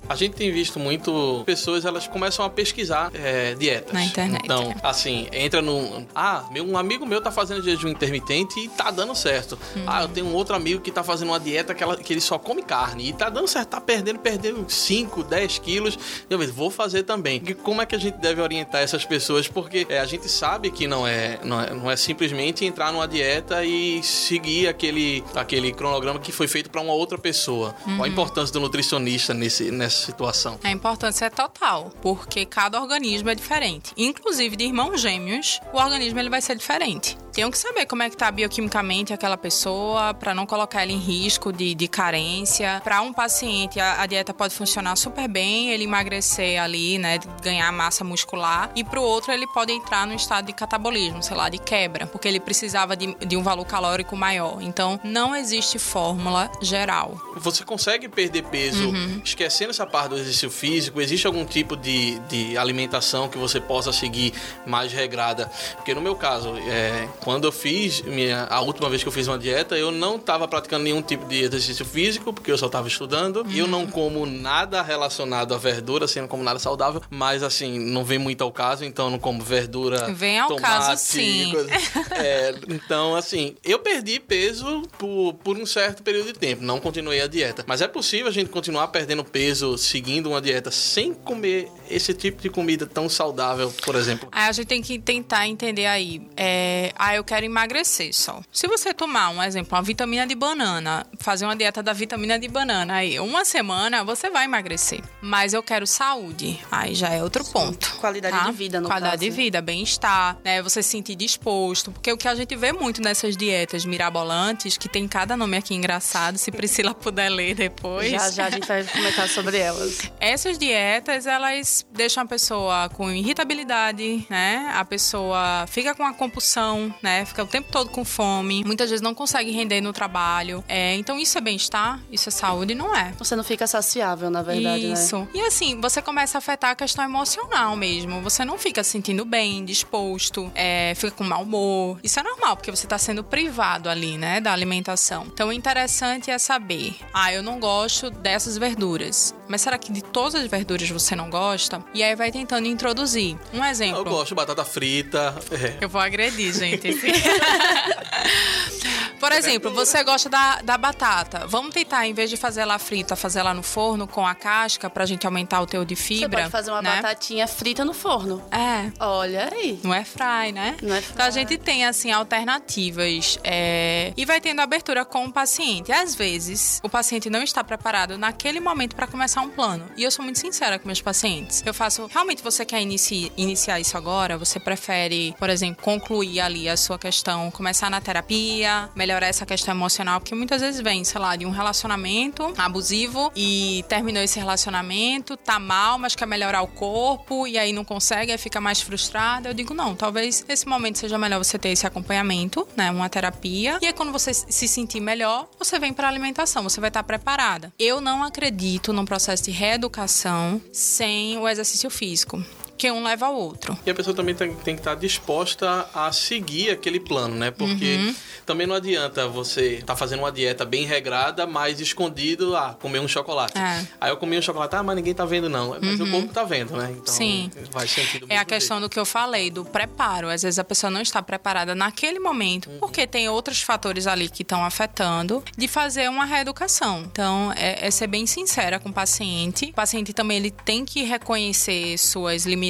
A 0.08 0.14
gente 0.14 0.34
tem 0.34 0.50
visto 0.50 0.80
muito 0.80 1.42
pessoas, 1.44 1.84
elas 1.84 2.08
começam 2.08 2.44
a 2.44 2.48
pesquisar 2.48 3.10
é, 3.14 3.54
dietas. 3.54 3.92
Na 3.92 4.04
internet. 4.04 4.40
Então, 4.42 4.74
assim, 4.82 5.28
entra 5.32 5.60
no. 5.60 6.06
Ah, 6.14 6.46
meu, 6.50 6.64
um 6.64 6.78
amigo 6.78 7.04
meu 7.04 7.20
tá 7.20 7.30
fazendo 7.30 7.62
jejum 7.62 7.88
intermitente 7.88 8.58
e 8.58 8.68
tá 8.68 8.90
dando 8.90 9.14
certo. 9.14 9.58
Uhum. 9.76 9.84
Ah, 9.86 10.02
eu 10.02 10.08
tenho 10.08 10.26
um 10.26 10.34
outro 10.34 10.56
amigo 10.56 10.80
que 10.80 10.90
tá 10.90 11.04
fazendo 11.04 11.28
uma 11.28 11.38
dieta 11.38 11.74
que, 11.74 11.82
ela, 11.82 11.96
que 11.96 12.12
ele 12.12 12.22
só 12.22 12.38
come 12.38 12.62
carne 12.62 13.10
e 13.10 13.12
tá 13.12 13.28
dando 13.28 13.46
certo, 13.46 13.68
tá 13.68 13.80
perdendo, 13.80 14.18
perdendo 14.18 14.64
5, 14.66 15.24
10 15.24 15.58
quilos. 15.58 15.98
Eu 16.30 16.38
vou 16.52 16.70
fazer 16.70 17.02
também. 17.02 17.42
E 17.46 17.52
como 17.52 17.82
é 17.82 17.86
que 17.86 17.94
a 17.94 17.98
gente 17.98 18.16
deve 18.16 18.40
orientar 18.40 18.80
essas 18.80 19.04
pessoas? 19.04 19.46
Porque 19.46 19.86
é, 19.90 19.98
a 19.98 20.06
gente 20.06 20.28
sabe 20.28 20.70
que 20.70 20.86
não 20.86 21.06
é, 21.06 21.38
não 21.44 21.60
é, 21.60 21.74
não 21.74 21.90
é 21.90 21.96
simplesmente 21.96 22.64
entrar 22.64 22.92
numa 22.92 23.06
dieta 23.06 23.62
e 23.62 24.02
seguir 24.02 24.68
aquele, 24.68 25.22
aquele 25.34 25.70
cronograma 25.72 26.18
que 26.18 26.32
foi 26.32 26.48
feito 26.48 26.70
para 26.70 26.80
uma 26.80 26.94
outra 26.94 27.18
pessoa. 27.18 27.74
Qual 27.84 28.04
a 28.04 28.08
importância 28.08 28.52
do 28.52 28.60
nutricionista 28.60 29.34
nesse, 29.34 29.70
nessa 29.70 29.97
situação? 29.98 30.58
A 30.62 30.70
importância 30.70 31.26
é 31.26 31.30
total, 31.30 31.92
porque 32.00 32.44
cada 32.44 32.80
organismo 32.80 33.30
é 33.30 33.34
diferente. 33.34 33.92
Inclusive 33.96 34.56
de 34.56 34.64
irmãos 34.64 35.00
gêmeos, 35.00 35.60
o 35.72 35.78
organismo 35.78 36.18
ele 36.18 36.30
vai 36.30 36.40
ser 36.40 36.56
diferente. 36.56 37.16
Tenho 37.38 37.52
que 37.52 37.58
saber 37.58 37.86
como 37.86 38.02
é 38.02 38.10
que 38.10 38.16
tá 38.16 38.32
bioquimicamente 38.32 39.12
aquela 39.12 39.36
pessoa 39.36 40.12
para 40.12 40.34
não 40.34 40.44
colocar 40.44 40.82
ela 40.82 40.90
em 40.90 40.98
risco 40.98 41.52
de, 41.52 41.72
de 41.72 41.86
carência. 41.86 42.80
Para 42.82 43.00
um 43.00 43.12
paciente, 43.12 43.78
a, 43.78 44.02
a, 44.02 44.06
dieta 44.06 44.34
pode 44.34 44.52
funcionar 44.52 44.96
super 44.96 45.28
bem, 45.28 45.70
ele 45.70 45.84
emagrecer 45.84 46.60
ali, 46.60 46.98
né, 46.98 47.20
ganhar 47.40 47.70
massa 47.70 48.02
muscular, 48.02 48.72
e 48.74 48.82
para 48.82 48.98
o 48.98 49.04
outro 49.04 49.30
ele 49.30 49.46
pode 49.46 49.70
entrar 49.70 50.04
no 50.04 50.14
estado 50.14 50.46
de 50.46 50.52
catabolismo, 50.52 51.22
sei 51.22 51.36
lá, 51.36 51.48
de 51.48 51.58
quebra, 51.58 52.08
porque 52.08 52.26
ele 52.26 52.40
precisava 52.40 52.96
de, 52.96 53.14
de 53.14 53.36
um 53.36 53.42
valor 53.44 53.64
calórico 53.64 54.16
maior. 54.16 54.60
Então, 54.60 54.98
não 55.04 55.36
existe 55.36 55.78
fórmula 55.78 56.50
geral. 56.60 57.16
Você 57.36 57.62
consegue 57.62 58.08
perder 58.08 58.46
peso 58.46 58.88
uhum. 58.88 59.22
esquecendo 59.24 59.70
essa 59.70 59.86
parte 59.86 60.08
do 60.08 60.16
exercício 60.16 60.50
físico? 60.50 61.00
Existe 61.00 61.28
algum 61.28 61.44
tipo 61.44 61.76
de, 61.76 62.18
de 62.28 62.58
alimentação 62.58 63.28
que 63.28 63.38
você 63.38 63.60
possa 63.60 63.92
seguir 63.92 64.34
mais 64.66 64.92
regrada? 64.92 65.48
Porque 65.76 65.94
no 65.94 66.00
meu 66.00 66.16
caso, 66.16 66.56
é, 66.66 67.06
quando 67.28 67.44
eu 67.44 67.52
fiz 67.52 68.00
minha, 68.00 68.44
a 68.44 68.62
última 68.62 68.88
vez 68.88 69.02
que 69.02 69.08
eu 69.08 69.12
fiz 69.12 69.28
uma 69.28 69.38
dieta, 69.38 69.76
eu 69.76 69.90
não 69.90 70.16
estava 70.16 70.48
praticando 70.48 70.84
nenhum 70.84 71.02
tipo 71.02 71.26
de 71.26 71.42
exercício 71.42 71.84
físico, 71.84 72.32
porque 72.32 72.50
eu 72.50 72.56
só 72.56 72.68
estava 72.68 72.88
estudando. 72.88 73.44
E 73.50 73.58
eu 73.58 73.66
não 73.66 73.86
como 73.86 74.24
nada 74.24 74.80
relacionado 74.80 75.52
a 75.52 75.58
verdura, 75.58 76.06
assim, 76.06 76.22
não 76.22 76.26
como 76.26 76.42
nada 76.42 76.58
saudável. 76.58 77.02
Mas, 77.10 77.42
assim, 77.42 77.78
não 77.78 78.02
vem 78.02 78.18
muito 78.18 78.42
ao 78.42 78.50
caso, 78.50 78.82
então 78.82 79.08
eu 79.08 79.10
não 79.10 79.18
como 79.18 79.44
verdura. 79.44 80.10
Vem 80.10 80.38
ao 80.38 80.48
tomate, 80.48 80.86
caso, 80.86 81.04
sim. 81.04 81.52
Coisa. 81.52 81.68
É, 82.18 82.54
então, 82.68 83.14
assim, 83.14 83.54
eu 83.62 83.78
perdi 83.78 84.18
peso 84.18 84.82
por, 84.98 85.34
por 85.34 85.56
um 85.56 85.66
certo 85.66 86.02
período 86.02 86.32
de 86.32 86.38
tempo. 86.38 86.64
Não 86.64 86.80
continuei 86.80 87.20
a 87.20 87.26
dieta. 87.26 87.62
Mas 87.66 87.82
é 87.82 87.86
possível 87.86 88.28
a 88.28 88.32
gente 88.32 88.48
continuar 88.48 88.88
perdendo 88.88 89.22
peso 89.22 89.76
seguindo 89.76 90.30
uma 90.30 90.40
dieta 90.40 90.70
sem 90.70 91.12
comer 91.12 91.70
esse 91.90 92.14
tipo 92.14 92.42
de 92.42 92.48
comida 92.48 92.86
tão 92.86 93.08
saudável, 93.08 93.72
por 93.84 93.94
exemplo? 93.94 94.28
Aí 94.32 94.48
a 94.48 94.52
gente 94.52 94.66
tem 94.66 94.82
que 94.82 94.98
tentar 94.98 95.46
entender 95.46 95.86
aí. 95.86 96.22
É, 96.36 96.92
ah, 96.96 97.14
eu 97.14 97.24
quero 97.24 97.46
emagrecer 97.46 98.12
só. 98.14 98.42
Se 98.52 98.66
você 98.66 98.92
tomar 98.92 99.30
um 99.30 99.42
exemplo, 99.42 99.76
uma 99.76 99.82
vitamina 99.82 100.26
de 100.26 100.34
banana, 100.34 101.06
fazer 101.18 101.44
uma 101.44 101.56
dieta 101.56 101.82
da 101.82 101.92
vitamina 101.92 102.38
de 102.38 102.48
banana 102.48 102.94
aí, 102.94 103.18
uma 103.20 103.44
semana 103.44 104.04
você 104.04 104.30
vai 104.30 104.44
emagrecer. 104.44 105.00
Mas 105.20 105.52
eu 105.52 105.62
quero 105.62 105.86
saúde. 105.86 106.58
Aí 106.70 106.94
já 106.94 107.08
é 107.08 107.22
outro 107.22 107.44
ponto. 107.44 107.96
Qualidade 107.96 108.36
tá? 108.36 108.44
de 108.44 108.52
vida, 108.52 108.80
no 108.80 108.88
Qualidade 108.88 109.12
caso. 109.12 109.24
de 109.24 109.30
vida, 109.30 109.60
bem-estar, 109.60 110.38
né? 110.44 110.62
Você 110.62 110.82
se 110.82 110.90
sentir 110.90 111.14
disposto. 111.14 111.92
Porque 111.92 112.12
o 112.12 112.16
que 112.16 112.28
a 112.28 112.34
gente 112.34 112.54
vê 112.56 112.72
muito 112.72 113.00
nessas 113.00 113.36
dietas 113.36 113.84
mirabolantes, 113.84 114.76
que 114.76 114.88
tem 114.88 115.06
cada 115.06 115.36
nome 115.36 115.56
aqui 115.56 115.74
engraçado, 115.74 116.38
se 116.38 116.50
Priscila 116.50 116.94
puder 116.94 117.28
ler 117.28 117.54
depois. 117.54 118.10
Já, 118.10 118.30
já 118.30 118.46
a 118.46 118.50
gente 118.50 118.66
vai 118.66 118.84
comentar 118.84 119.28
sobre 119.28 119.58
elas. 119.58 119.98
Essas 120.20 120.58
dietas, 120.58 121.26
elas 121.26 121.77
deixam 121.92 122.22
a 122.22 122.26
pessoa 122.26 122.88
com 122.90 123.10
irritabilidade, 123.10 124.26
né? 124.28 124.70
A 124.74 124.84
pessoa 124.84 125.66
fica 125.66 125.94
com 125.94 126.04
a 126.04 126.12
compulsão, 126.12 126.94
né? 127.02 127.24
Fica 127.24 127.42
o 127.42 127.46
tempo 127.46 127.70
todo 127.70 127.90
com 127.90 128.04
fome. 128.04 128.62
Muitas 128.64 128.90
vezes 128.90 129.02
não 129.02 129.14
consegue 129.14 129.50
render 129.50 129.80
no 129.80 129.92
trabalho. 129.92 130.62
É, 130.68 130.94
então 130.94 131.18
isso 131.18 131.38
é 131.38 131.40
bem-estar, 131.40 132.00
isso 132.10 132.28
é 132.28 132.32
saúde, 132.32 132.74
não 132.74 132.94
é. 132.94 133.12
Você 133.18 133.34
não 133.34 133.44
fica 133.44 133.66
saciável, 133.66 134.30
na 134.30 134.42
verdade, 134.42 134.92
isso. 134.92 135.18
né? 135.18 135.28
E 135.34 135.40
assim, 135.40 135.80
você 135.80 136.02
começa 136.02 136.36
a 136.36 136.40
afetar 136.40 136.70
a 136.70 136.74
questão 136.74 137.04
emocional 137.04 137.74
mesmo. 137.76 138.20
Você 138.22 138.44
não 138.44 138.58
fica 138.58 138.84
se 138.84 138.98
sentindo 138.98 139.24
bem, 139.24 139.64
disposto, 139.64 140.50
é, 140.56 140.92
fica 140.96 141.12
com 141.12 141.22
mau 141.22 141.42
humor. 141.42 142.00
Isso 142.02 142.18
é 142.18 142.22
normal, 142.22 142.56
porque 142.56 142.70
você 142.70 142.86
está 142.86 142.98
sendo 142.98 143.22
privado 143.22 143.88
ali, 143.88 144.18
né, 144.18 144.40
da 144.40 144.52
alimentação. 144.52 145.26
Então 145.32 145.48
o 145.48 145.52
interessante 145.52 146.30
é 146.30 146.38
saber, 146.38 146.96
ah, 147.14 147.32
eu 147.32 147.42
não 147.42 147.60
gosto 147.60 148.10
dessas 148.10 148.58
verduras. 148.58 149.34
Mas 149.48 149.62
será 149.62 149.78
que 149.78 149.90
de 149.90 150.02
todas 150.02 150.34
as 150.34 150.46
verduras 150.46 150.88
você 150.88 151.16
não 151.16 151.30
gosta? 151.30 151.82
E 151.94 152.02
aí 152.02 152.14
vai 152.14 152.30
tentando 152.30 152.66
introduzir. 152.66 153.38
Um 153.52 153.64
exemplo. 153.64 154.00
Eu 154.00 154.04
gosto 154.04 154.28
de 154.28 154.34
batata 154.34 154.64
frita. 154.64 155.34
É. 155.50 155.84
Eu 155.84 155.88
vou 155.88 156.00
agredir, 156.00 156.52
gente. 156.52 156.88
Por 159.18 159.32
exemplo, 159.32 159.70
você 159.72 160.02
gosta 160.04 160.28
da, 160.28 160.56
da 160.62 160.78
batata. 160.78 161.46
Vamos 161.46 161.72
tentar, 161.74 162.06
em 162.06 162.12
vez 162.14 162.30
de 162.30 162.36
fazer 162.36 162.60
ela 162.60 162.78
frita, 162.78 163.16
fazer 163.16 163.40
ela 163.40 163.52
no 163.54 163.62
forno 163.62 164.06
com 164.06 164.26
a 164.26 164.34
casca 164.34 164.88
pra 164.88 165.04
gente 165.06 165.26
aumentar 165.26 165.60
o 165.60 165.66
teor 165.66 165.84
de 165.84 165.96
fibra. 165.96 166.28
Você 166.28 166.36
pode 166.42 166.50
fazer 166.50 166.70
uma 166.70 166.82
né? 166.82 166.96
batatinha 166.96 167.46
frita 167.48 167.84
no 167.84 167.92
forno. 167.94 168.42
É. 168.50 168.90
Olha 169.00 169.48
aí. 169.52 169.78
Não 169.82 169.92
é 169.92 170.04
fry, 170.04 170.52
né? 170.52 170.76
Não 170.82 170.94
é 170.94 170.98
Então 171.00 171.26
a 171.26 171.30
fry. 171.32 171.40
gente 171.40 171.58
tem, 171.58 171.84
assim, 171.84 172.10
alternativas. 172.12 173.38
é, 173.44 174.12
E 174.16 174.24
vai 174.24 174.40
tendo 174.40 174.60
abertura 174.60 175.04
com 175.04 175.24
o 175.26 175.32
paciente. 175.32 175.92
Às 175.92 176.14
vezes, 176.14 176.80
o 176.82 176.88
paciente 176.88 177.30
não 177.30 177.42
está 177.42 177.62
preparado 177.62 178.18
naquele 178.18 178.60
momento 178.60 178.94
para 178.96 179.06
começar 179.06 179.40
um 179.40 179.48
plano. 179.50 179.86
E 179.96 180.02
eu 180.04 180.10
sou 180.10 180.24
muito 180.24 180.38
sincera 180.38 180.78
com 180.78 180.86
meus 180.86 181.00
pacientes. 181.00 181.62
Eu 181.64 181.74
faço, 181.74 182.06
realmente 182.12 182.42
você 182.42 182.64
quer 182.64 182.80
inici... 182.80 183.32
iniciar 183.36 183.80
isso 183.80 183.96
agora? 183.96 184.36
Você 184.38 184.58
prefere, 184.60 185.34
por 185.38 185.50
exemplo, 185.50 185.82
concluir 185.82 186.40
ali 186.40 186.68
a 186.68 186.76
sua 186.76 186.98
questão, 186.98 187.50
começar 187.50 187.90
na 187.90 188.00
terapia, 188.00 188.88
melhorar 189.08 189.26
essa 189.26 189.46
questão 189.46 189.72
emocional? 189.74 190.20
Porque 190.20 190.34
muitas 190.34 190.60
vezes 190.60 190.82
vem, 190.82 191.02
sei 191.02 191.18
lá, 191.18 191.34
de 191.34 191.46
um 191.46 191.50
relacionamento 191.50 192.52
abusivo 192.58 193.32
e 193.34 193.82
terminou 193.88 194.22
esse 194.22 194.38
relacionamento, 194.38 195.34
tá 195.34 195.58
mal, 195.58 195.98
mas 195.98 196.14
quer 196.14 196.26
melhorar 196.26 196.60
o 196.60 196.66
corpo 196.66 197.46
e 197.46 197.56
aí 197.56 197.72
não 197.72 197.84
consegue, 197.84 198.32
aí 198.32 198.36
fica 198.36 198.60
mais 198.60 198.82
frustrada. 198.82 199.48
Eu 199.48 199.54
digo, 199.54 199.72
não, 199.72 199.94
talvez 199.94 200.44
nesse 200.46 200.68
momento 200.68 200.98
seja 200.98 201.16
melhor 201.16 201.42
você 201.42 201.58
ter 201.58 201.70
esse 201.70 201.86
acompanhamento, 201.86 202.68
né? 202.76 202.90
Uma 202.90 203.08
terapia. 203.08 203.78
E 203.80 203.86
aí, 203.86 203.94
quando 203.94 204.12
você 204.12 204.34
se 204.34 204.68
sentir 204.68 205.00
melhor, 205.00 205.48
você 205.58 205.78
vem 205.78 205.94
para 205.94 206.06
alimentação, 206.06 206.62
você 206.62 206.78
vai 206.78 206.88
estar 206.88 207.02
preparada. 207.02 207.72
Eu 207.78 208.02
não 208.02 208.22
acredito 208.22 208.92
num 208.92 209.06
processo 209.06 209.44
de 209.44 209.50
reeducação 209.52 210.60
sem 210.70 211.38
o 211.38 211.48
exercício 211.48 211.88
físico. 211.88 212.44
Que 212.78 212.90
um 212.90 213.02
leva 213.02 213.26
ao 213.26 213.34
outro. 213.34 213.76
E 213.84 213.90
a 213.90 213.94
pessoa 213.94 214.14
também 214.14 214.34
tem, 214.34 214.54
tem 214.54 214.74
que 214.74 214.80
estar 214.80 214.94
disposta 214.94 215.88
a 215.92 216.12
seguir 216.12 216.70
aquele 216.70 217.00
plano, 217.00 217.34
né? 217.34 217.50
Porque 217.50 217.96
Uhum. 217.96 218.14
também 218.46 218.66
não 218.66 218.76
adianta 218.76 219.26
você 219.28 219.74
estar 219.78 219.96
fazendo 219.96 220.20
uma 220.20 220.30
dieta 220.32 220.64
bem 220.64 220.86
regrada, 220.86 221.46
mas 221.46 221.80
escondido, 221.80 222.56
ah, 222.56 222.76
comer 222.80 223.00
um 223.00 223.08
chocolate. 223.08 223.58
É. 223.58 223.60
Uhum. 223.80 223.86
Aí 224.00 224.10
eu 224.10 224.16
comi 224.16 224.38
um 224.38 224.42
chocolate, 224.42 224.76
ah, 224.76 224.82
mas 224.82 224.96
ninguém 224.96 225.12
tá 225.14 225.24
vendo 225.24 225.48
não. 225.48 225.76
Mas 225.82 226.00
o 226.00 226.08
corpo 226.10 226.32
tá 226.32 226.44
vendo, 226.44 226.76
né? 226.76 226.94
Então 226.96 227.12
Sim. 227.12 227.50
faz 227.70 227.90
sentido 227.90 228.26
É 228.28 228.38
a 228.38 228.44
questão 228.44 228.80
do 228.80 228.88
que 228.88 228.98
eu 228.98 229.04
falei, 229.04 229.50
do 229.50 229.64
preparo. 229.64 230.28
Às 230.28 230.42
vezes 230.42 230.58
a 230.58 230.64
pessoa 230.64 230.90
não 230.90 231.00
está 231.00 231.20
preparada 231.20 231.74
naquele 231.74 232.20
momento, 232.20 232.70
porque 232.78 233.06
tem 233.06 233.28
outros 233.28 233.60
fatores 233.60 234.06
ali 234.06 234.28
que 234.28 234.42
estão 234.42 234.64
afetando, 234.64 235.42
de 235.56 235.66
fazer 235.66 236.08
uma 236.08 236.24
reeducação. 236.24 237.02
Então, 237.10 237.52
é, 237.56 237.86
é 237.86 237.90
ser 237.90 238.06
bem 238.06 238.24
sincera 238.26 238.78
com 238.78 238.88
o 238.90 238.92
paciente. 238.92 239.66
O 239.66 239.72
paciente 239.74 240.12
também 240.12 240.36
ele 240.36 240.50
tem 240.50 240.84
que 240.84 241.02
reconhecer 241.02 241.98
suas 241.98 242.44
limitações, 242.46 242.67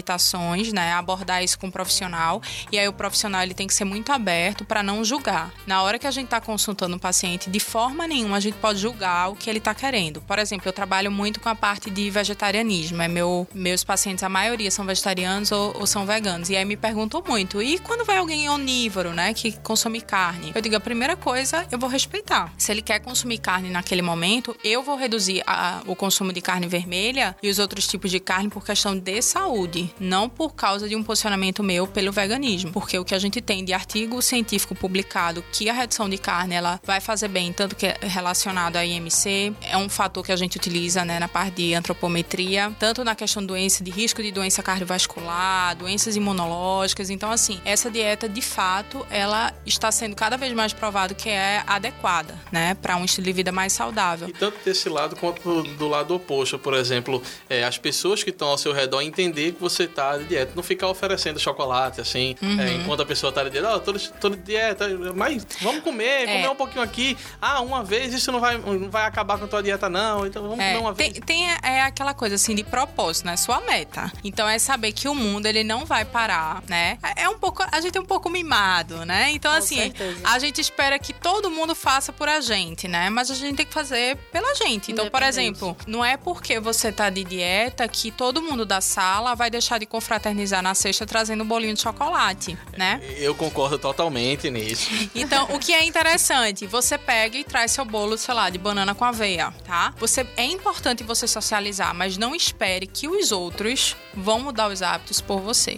né? 0.72 0.92
Abordar 0.92 1.42
isso 1.42 1.58
com 1.58 1.68
o 1.68 1.72
profissional. 1.72 2.40
E 2.72 2.78
aí 2.78 2.86
o 2.88 2.92
profissional 2.92 3.42
ele 3.42 3.54
tem 3.54 3.66
que 3.66 3.74
ser 3.74 3.84
muito 3.84 4.12
aberto 4.12 4.64
para 4.64 4.82
não 4.82 5.04
julgar. 5.04 5.52
Na 5.66 5.82
hora 5.82 5.98
que 5.98 6.06
a 6.06 6.10
gente 6.10 6.26
está 6.26 6.40
consultando 6.40 6.96
o 6.96 6.98
paciente, 6.98 7.50
de 7.50 7.60
forma 7.60 8.06
nenhuma 8.06 8.36
a 8.36 8.40
gente 8.40 8.54
pode 8.56 8.78
julgar 8.78 9.30
o 9.30 9.36
que 9.36 9.48
ele 9.48 9.58
está 9.58 9.74
querendo. 9.74 10.20
Por 10.22 10.38
exemplo, 10.38 10.68
eu 10.68 10.72
trabalho 10.72 11.10
muito 11.10 11.40
com 11.40 11.48
a 11.48 11.54
parte 11.54 11.90
de 11.90 12.10
vegetarianismo. 12.10 13.02
É 13.02 13.08
meu, 13.08 13.46
meus 13.54 13.84
pacientes, 13.84 14.22
a 14.24 14.28
maioria 14.28 14.70
são 14.70 14.84
vegetarianos 14.84 15.52
ou, 15.52 15.76
ou 15.80 15.86
são 15.86 16.06
veganos. 16.06 16.48
E 16.50 16.56
aí 16.56 16.64
me 16.64 16.76
perguntam 16.76 17.22
muito: 17.26 17.60
e 17.62 17.78
quando 17.78 18.04
vai 18.04 18.18
alguém 18.18 18.48
onívoro, 18.48 19.12
né, 19.12 19.32
que 19.34 19.52
consome 19.58 20.00
carne? 20.00 20.52
Eu 20.54 20.60
digo: 20.60 20.76
a 20.76 20.80
primeira 20.80 21.16
coisa, 21.16 21.66
eu 21.70 21.78
vou 21.78 21.88
respeitar. 21.88 22.52
Se 22.56 22.70
ele 22.72 22.82
quer 22.82 22.98
consumir 23.00 23.38
carne 23.38 23.70
naquele 23.70 24.02
momento, 24.02 24.56
eu 24.64 24.82
vou 24.82 24.96
reduzir 24.96 25.42
a- 25.46 25.80
o 25.86 25.94
consumo 25.96 26.32
de 26.32 26.40
carne 26.40 26.66
vermelha 26.66 27.36
e 27.42 27.48
os 27.48 27.58
outros 27.58 27.86
tipos 27.86 28.10
de 28.10 28.20
carne 28.20 28.48
por 28.48 28.64
questão 28.64 28.96
de 28.98 29.20
saúde. 29.22 29.87
Não 29.98 30.28
por 30.28 30.54
causa 30.54 30.88
de 30.88 30.96
um 30.96 31.02
posicionamento 31.02 31.62
meu 31.62 31.86
pelo 31.86 32.12
veganismo, 32.12 32.72
porque 32.72 32.98
o 32.98 33.04
que 33.04 33.14
a 33.14 33.18
gente 33.18 33.40
tem 33.40 33.64
de 33.64 33.72
artigo 33.72 34.20
científico 34.22 34.74
publicado 34.74 35.44
que 35.52 35.68
a 35.68 35.72
redução 35.72 36.08
de 36.08 36.18
carne 36.18 36.54
ela 36.54 36.80
vai 36.84 37.00
fazer 37.00 37.28
bem, 37.28 37.52
tanto 37.52 37.76
que 37.76 37.86
é 37.86 37.98
relacionado 38.02 38.76
à 38.76 38.84
IMC, 38.84 39.54
é 39.62 39.76
um 39.76 39.88
fator 39.88 40.24
que 40.24 40.32
a 40.32 40.36
gente 40.36 40.56
utiliza 40.56 41.04
né, 41.04 41.18
na 41.18 41.28
parte 41.28 41.56
de 41.56 41.74
antropometria, 41.74 42.72
tanto 42.78 43.04
na 43.04 43.14
questão 43.14 43.42
de 43.42 43.48
doença, 43.48 43.82
de 43.82 43.90
risco 43.90 44.22
de 44.22 44.30
doença 44.30 44.62
cardiovascular, 44.62 45.76
doenças 45.76 46.16
imunológicas. 46.16 47.10
Então, 47.10 47.30
assim, 47.30 47.60
essa 47.64 47.90
dieta, 47.90 48.28
de 48.28 48.42
fato, 48.42 49.06
ela 49.10 49.52
está 49.64 49.90
sendo 49.90 50.14
cada 50.14 50.36
vez 50.36 50.52
mais 50.52 50.72
provado 50.72 51.14
que 51.14 51.28
é 51.28 51.62
adequada, 51.66 52.38
né, 52.50 52.74
para 52.74 52.96
um 52.96 53.04
estilo 53.04 53.26
de 53.26 53.32
vida 53.32 53.52
mais 53.52 53.72
saudável. 53.72 54.28
E 54.28 54.32
tanto 54.32 54.58
desse 54.64 54.88
lado 54.88 55.16
quanto 55.16 55.62
do 55.62 55.88
lado 55.88 56.14
oposto, 56.14 56.58
por 56.58 56.74
exemplo, 56.74 57.22
é, 57.48 57.64
as 57.64 57.78
pessoas 57.78 58.22
que 58.22 58.30
estão 58.30 58.48
ao 58.48 58.58
seu 58.58 58.72
redor 58.72 59.02
entender 59.02 59.52
que 59.52 59.60
você 59.60 59.77
está 59.84 60.16
de 60.18 60.24
dieta, 60.24 60.52
não 60.54 60.62
ficar 60.62 60.88
oferecendo 60.88 61.38
chocolate, 61.38 62.00
assim, 62.00 62.34
Uhum. 62.42 62.60
é, 62.60 62.72
enquanto 62.74 63.02
a 63.02 63.06
pessoa 63.06 63.28
está 63.30 63.44
de 63.44 63.50
dieta, 63.50 63.74
oh, 63.74 63.80
tô, 63.80 63.92
tô 64.20 64.30
de 64.30 64.36
dieta, 64.38 64.86
mas 65.14 65.46
vamos 65.60 65.82
comer, 65.82 66.28
É. 66.28 66.36
comer 66.36 66.48
um 66.50 66.56
pouquinho 66.56 66.82
aqui. 66.82 67.16
Ah, 67.40 67.60
uma 67.60 67.82
vez, 67.84 68.12
isso 68.14 68.30
não 68.32 68.40
vai, 68.40 68.58
não 68.58 68.90
vai 68.90 69.04
acabar 69.04 69.38
com 69.38 69.44
a 69.44 69.48
tua 69.48 69.62
dieta, 69.62 69.88
não, 69.88 70.26
então 70.26 70.42
vamos 70.42 70.58
É, 70.58 70.68
comer 70.74 70.80
uma 70.84 70.94
tem, 70.94 71.12
vez. 71.12 71.24
tem 71.24 71.48
é 71.62 71.82
aquela 71.82 72.14
coisa 72.14 72.34
assim 72.36 72.54
de 72.54 72.64
propósito, 72.64 73.26
né? 73.26 73.36
Sua 73.36 73.60
meta. 73.60 74.10
Então 74.24 74.48
é 74.48 74.58
saber 74.58 74.92
que 74.92 75.08
o 75.08 75.14
mundo 75.14 75.46
ele 75.46 75.62
não 75.64 75.84
vai 75.84 76.04
parar, 76.04 76.62
né? 76.68 76.98
É 77.16 77.28
um 77.28 77.38
pouco 77.38 77.62
a 77.70 77.80
gente 77.80 77.96
é 77.96 78.00
um 78.00 78.04
pouco 78.04 78.28
mimado, 78.30 79.04
né? 79.04 79.30
Então 79.30 79.50
Com 79.52 79.58
assim, 79.58 79.76
certeza. 79.76 80.20
a 80.24 80.38
gente 80.38 80.60
espera 80.60 80.98
que 80.98 81.12
todo 81.12 81.50
mundo 81.50 81.74
faça 81.74 82.12
por 82.12 82.28
a 82.28 82.40
gente, 82.40 82.88
né? 82.88 83.10
Mas 83.10 83.30
a 83.30 83.34
gente 83.34 83.56
tem 83.56 83.66
que 83.66 83.72
fazer 83.74 84.16
pela 84.32 84.54
gente. 84.54 84.90
Então, 84.92 85.08
por 85.10 85.22
exemplo, 85.22 85.76
não 85.86 86.04
é 86.04 86.16
porque 86.16 86.58
você 86.60 86.90
tá 86.90 87.10
de 87.10 87.24
dieta 87.24 87.86
que 87.88 88.10
todo 88.10 88.40
mundo 88.42 88.64
da 88.64 88.80
sala 88.80 89.34
vai 89.34 89.50
deixar 89.50 89.67
de 89.76 89.84
confraternizar 89.84 90.62
na 90.62 90.74
sexta 90.74 91.04
trazendo 91.04 91.44
um 91.44 91.46
bolinho 91.46 91.74
de 91.74 91.82
chocolate, 91.82 92.56
né? 92.76 93.00
Eu 93.18 93.34
concordo 93.34 93.78
totalmente 93.78 94.50
nisso. 94.50 94.88
Então, 95.14 95.48
o 95.52 95.58
que 95.58 95.74
é 95.74 95.84
interessante, 95.84 96.66
você 96.66 96.96
pega 96.96 97.36
e 97.36 97.44
traz 97.44 97.72
seu 97.72 97.84
bolo, 97.84 98.16
sei 98.16 98.34
lá, 98.34 98.48
de 98.48 98.58
banana 98.58 98.94
com 98.94 99.04
aveia, 99.04 99.52
tá? 99.64 99.92
Você 99.98 100.26
é 100.36 100.44
importante 100.44 101.02
você 101.02 101.26
socializar, 101.26 101.94
mas 101.94 102.16
não 102.16 102.34
espere 102.34 102.86
que 102.86 103.08
os 103.08 103.32
outros 103.32 103.96
vão 104.14 104.40
mudar 104.40 104.68
os 104.68 104.80
hábitos 104.80 105.20
por 105.20 105.40
você. 105.40 105.76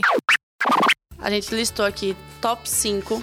A 1.18 1.30
gente 1.30 1.54
listou 1.54 1.84
aqui 1.84 2.16
top 2.40 2.68
5. 2.68 3.22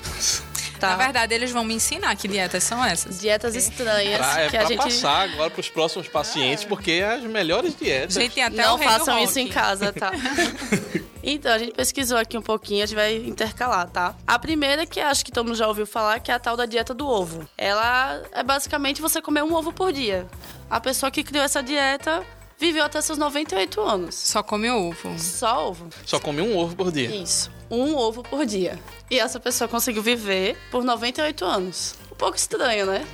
Tá? 0.79 0.89
Na 0.89 0.95
verdade, 0.95 1.33
eles 1.33 1.51
vão 1.51 1.63
me 1.63 1.73
ensinar 1.73 2.15
que 2.15 2.27
dietas 2.27 2.63
são 2.63 2.83
essas. 2.83 3.19
Dietas 3.19 3.55
estranhas 3.55 4.17
Pra, 4.19 4.41
é 4.41 4.45
que 4.45 4.57
pra 4.57 4.61
a 4.61 4.65
gente 4.65 4.77
passar 4.77 5.29
agora 5.29 5.49
pros 5.49 5.69
próximos 5.69 6.07
pacientes, 6.07 6.63
porque 6.63 6.91
é 6.91 7.15
as 7.15 7.23
melhores 7.23 7.75
dietas. 7.75 8.13
Gente, 8.13 8.33
tem 8.33 8.43
até 8.43 8.63
não 8.63 8.77
façam 8.77 9.17
isso 9.23 9.39
em 9.39 9.47
casa, 9.47 9.91
tá? 9.91 10.11
então, 11.23 11.51
a 11.51 11.57
gente 11.57 11.73
pesquisou 11.73 12.17
aqui 12.17 12.37
um 12.37 12.41
pouquinho, 12.41 12.83
a 12.83 12.85
gente 12.85 12.95
vai 12.95 13.15
intercalar, 13.15 13.89
tá? 13.89 14.15
A 14.25 14.37
primeira 14.37 14.85
que 14.85 14.99
acho 14.99 15.25
que 15.25 15.31
todo 15.31 15.47
mundo 15.47 15.57
já 15.57 15.67
ouviu 15.67 15.87
falar, 15.87 16.19
que 16.19 16.31
é 16.31 16.33
a 16.33 16.39
tal 16.39 16.55
da 16.55 16.65
dieta 16.65 16.93
do 16.93 17.07
ovo. 17.07 17.47
Ela 17.57 18.21
é 18.31 18.43
basicamente 18.43 19.01
você 19.01 19.21
comer 19.21 19.43
um 19.43 19.53
ovo 19.53 19.73
por 19.73 19.91
dia. 19.91 20.27
A 20.69 20.79
pessoa 20.79 21.11
que 21.11 21.23
criou 21.23 21.43
essa 21.43 21.63
dieta 21.63 22.23
viveu 22.59 22.83
até 22.83 23.01
seus 23.01 23.17
98 23.17 23.81
anos. 23.81 24.15
Só 24.15 24.43
come 24.43 24.69
ovo. 24.69 25.17
Só 25.17 25.69
ovo. 25.69 25.89
Só 26.05 26.19
come 26.19 26.41
um 26.41 26.57
ovo 26.57 26.75
por 26.75 26.91
dia. 26.91 27.15
Isso. 27.15 27.51
Um 27.69 27.95
ovo 27.95 28.23
por 28.23 28.45
dia. 28.45 28.79
E 29.09 29.19
essa 29.19 29.39
pessoa 29.39 29.67
conseguiu 29.67 30.03
viver 30.03 30.57
por 30.69 30.83
98 30.83 31.45
anos. 31.45 31.95
Um 32.11 32.15
pouco 32.15 32.35
estranho, 32.35 32.85
né? 32.87 33.05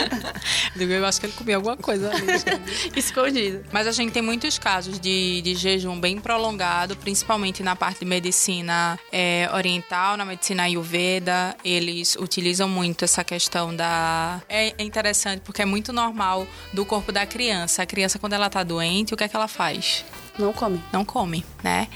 Eu 0.78 1.06
acho 1.06 1.20
que 1.20 1.26
ele 1.26 1.32
comia 1.32 1.56
alguma 1.56 1.76
coisa 1.76 2.10
ali. 2.10 2.26
Escondido. 2.96 3.64
Mas 3.72 3.86
a 3.86 3.92
gente 3.92 4.12
tem 4.12 4.22
muitos 4.22 4.58
casos 4.58 4.98
de, 5.00 5.42
de 5.42 5.54
jejum 5.54 5.98
bem 5.98 6.20
prolongado, 6.20 6.96
principalmente 6.96 7.62
na 7.62 7.74
parte 7.74 8.00
de 8.00 8.04
medicina 8.04 8.98
é, 9.10 9.50
oriental, 9.52 10.16
na 10.16 10.24
medicina 10.24 10.62
ayurveda. 10.64 11.56
Eles 11.64 12.16
utilizam 12.16 12.68
muito 12.68 13.04
essa 13.04 13.24
questão 13.24 13.74
da. 13.74 14.40
É, 14.48 14.68
é 14.78 14.84
interessante 14.84 15.40
porque 15.40 15.62
é 15.62 15.66
muito 15.66 15.92
normal 15.92 16.46
do 16.72 16.86
corpo 16.86 17.10
da 17.10 17.26
criança. 17.26 17.82
A 17.82 17.86
criança, 17.86 18.18
quando 18.18 18.34
ela 18.34 18.48
tá 18.48 18.62
doente, 18.62 19.14
o 19.14 19.16
que 19.16 19.24
é 19.24 19.28
que 19.28 19.36
ela 19.36 19.48
faz? 19.48 20.04
Não 20.38 20.52
come. 20.52 20.82
não 20.92 21.04
come, 21.04 21.44
né? 21.62 21.88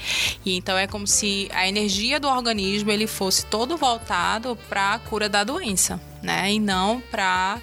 E 0.45 0.55
então 0.55 0.77
é 0.77 0.87
como 0.87 1.07
se 1.07 1.49
a 1.53 1.67
energia 1.67 2.19
do 2.19 2.27
organismo 2.27 2.91
ele 2.91 3.07
fosse 3.07 3.45
todo 3.45 3.75
voltado 3.77 4.57
para 4.69 4.93
a 4.93 4.99
cura 4.99 5.27
da 5.27 5.43
doença. 5.43 5.99
Né? 6.27 6.55
E 6.55 6.59
não 6.59 7.01
para 7.09 7.61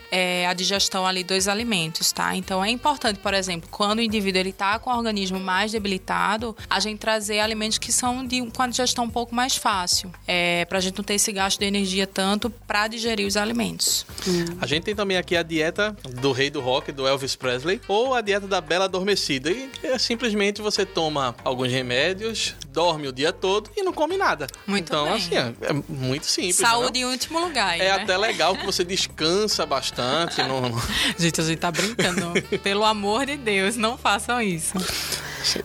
a 0.49 0.55
digestão 0.55 1.07
ali 1.07 1.23
dos 1.23 1.49
alimentos, 1.49 2.13
tá? 2.13 2.35
Então 2.35 2.65
é 2.65 2.71
importante, 2.71 3.19
por 3.19 3.35
exemplo, 3.35 3.69
quando 3.71 3.99
o 3.99 4.03
indivíduo 4.03 4.41
ele 4.41 4.53
tá 4.53 4.79
com 4.79 4.89
o 4.89 4.97
organismo 4.97 5.39
mais 5.39 5.73
debilitado, 5.73 6.57
a 6.71 6.81
gente 6.81 6.99
trazer 6.99 7.41
alimentos 7.41 7.77
que 7.77 7.93
são 7.93 8.27
de 8.27 8.41
com 8.51 8.63
a 8.63 8.67
digestão 8.67 9.05
um 9.05 9.11
pouco 9.11 9.35
mais 9.35 9.55
fácil, 9.55 10.11
é, 10.27 10.65
para 10.65 10.79
a 10.79 10.81
gente 10.81 10.97
não 10.97 11.05
ter 11.05 11.15
esse 11.15 11.31
gasto 11.31 11.59
de 11.59 11.67
energia 11.67 12.07
tanto 12.07 12.49
para 12.49 12.89
digerir 12.89 13.27
os 13.27 13.37
alimentos. 13.37 14.07
A 14.59 14.67
gente 14.67 14.85
tem 14.85 14.95
também 14.95 15.19
aqui 15.19 15.37
a 15.37 15.43
dieta 15.43 15.95
do 16.23 16.33
rei 16.33 16.49
do 16.49 16.61
rock, 16.61 16.91
do 16.91 17.07
Elvis 17.07 17.37
Presley, 17.37 17.83
ou 17.87 18.15
a 18.15 18.23
dieta 18.23 18.47
da 18.47 18.63
bela 18.63 18.87
adormecida. 18.87 19.51
E 19.51 19.71
é 19.83 19.99
simplesmente 19.99 20.63
você 20.63 20.87
toma 20.87 21.37
alguns 21.45 21.71
remédios, 21.71 22.55
dorme 22.69 23.09
o 23.09 23.13
dia 23.13 23.33
todo 23.33 23.71
e 23.77 23.83
não 23.83 23.93
come 23.93 24.17
nada. 24.17 24.47
Muito 24.67 24.89
então, 24.89 25.05
bem. 25.05 25.15
assim, 25.15 25.37
é, 25.37 25.53
é 25.69 25.73
muito 25.89 26.27
simples. 26.27 26.57
Saúde 26.57 27.01
não? 27.01 27.09
em 27.09 27.13
último 27.13 27.41
lugar. 27.41 27.79
É 27.79 27.85
né? 27.85 27.91
até 27.91 28.17
legal 28.17 28.54
que 28.57 28.67
você 28.67 28.85
descansa 28.85 29.65
bastante. 29.67 30.43
não- 30.43 30.61
não- 30.61 30.83
Gente, 31.19 31.41
a 31.41 31.45
gente 31.45 31.59
tá 31.59 31.71
brincando. 31.71 32.33
Pelo 32.63 32.85
amor 32.85 33.27
de 33.27 33.37
Deus, 33.37 33.77
não 33.77 33.97
façam 33.99 34.41
isso. 34.41 34.75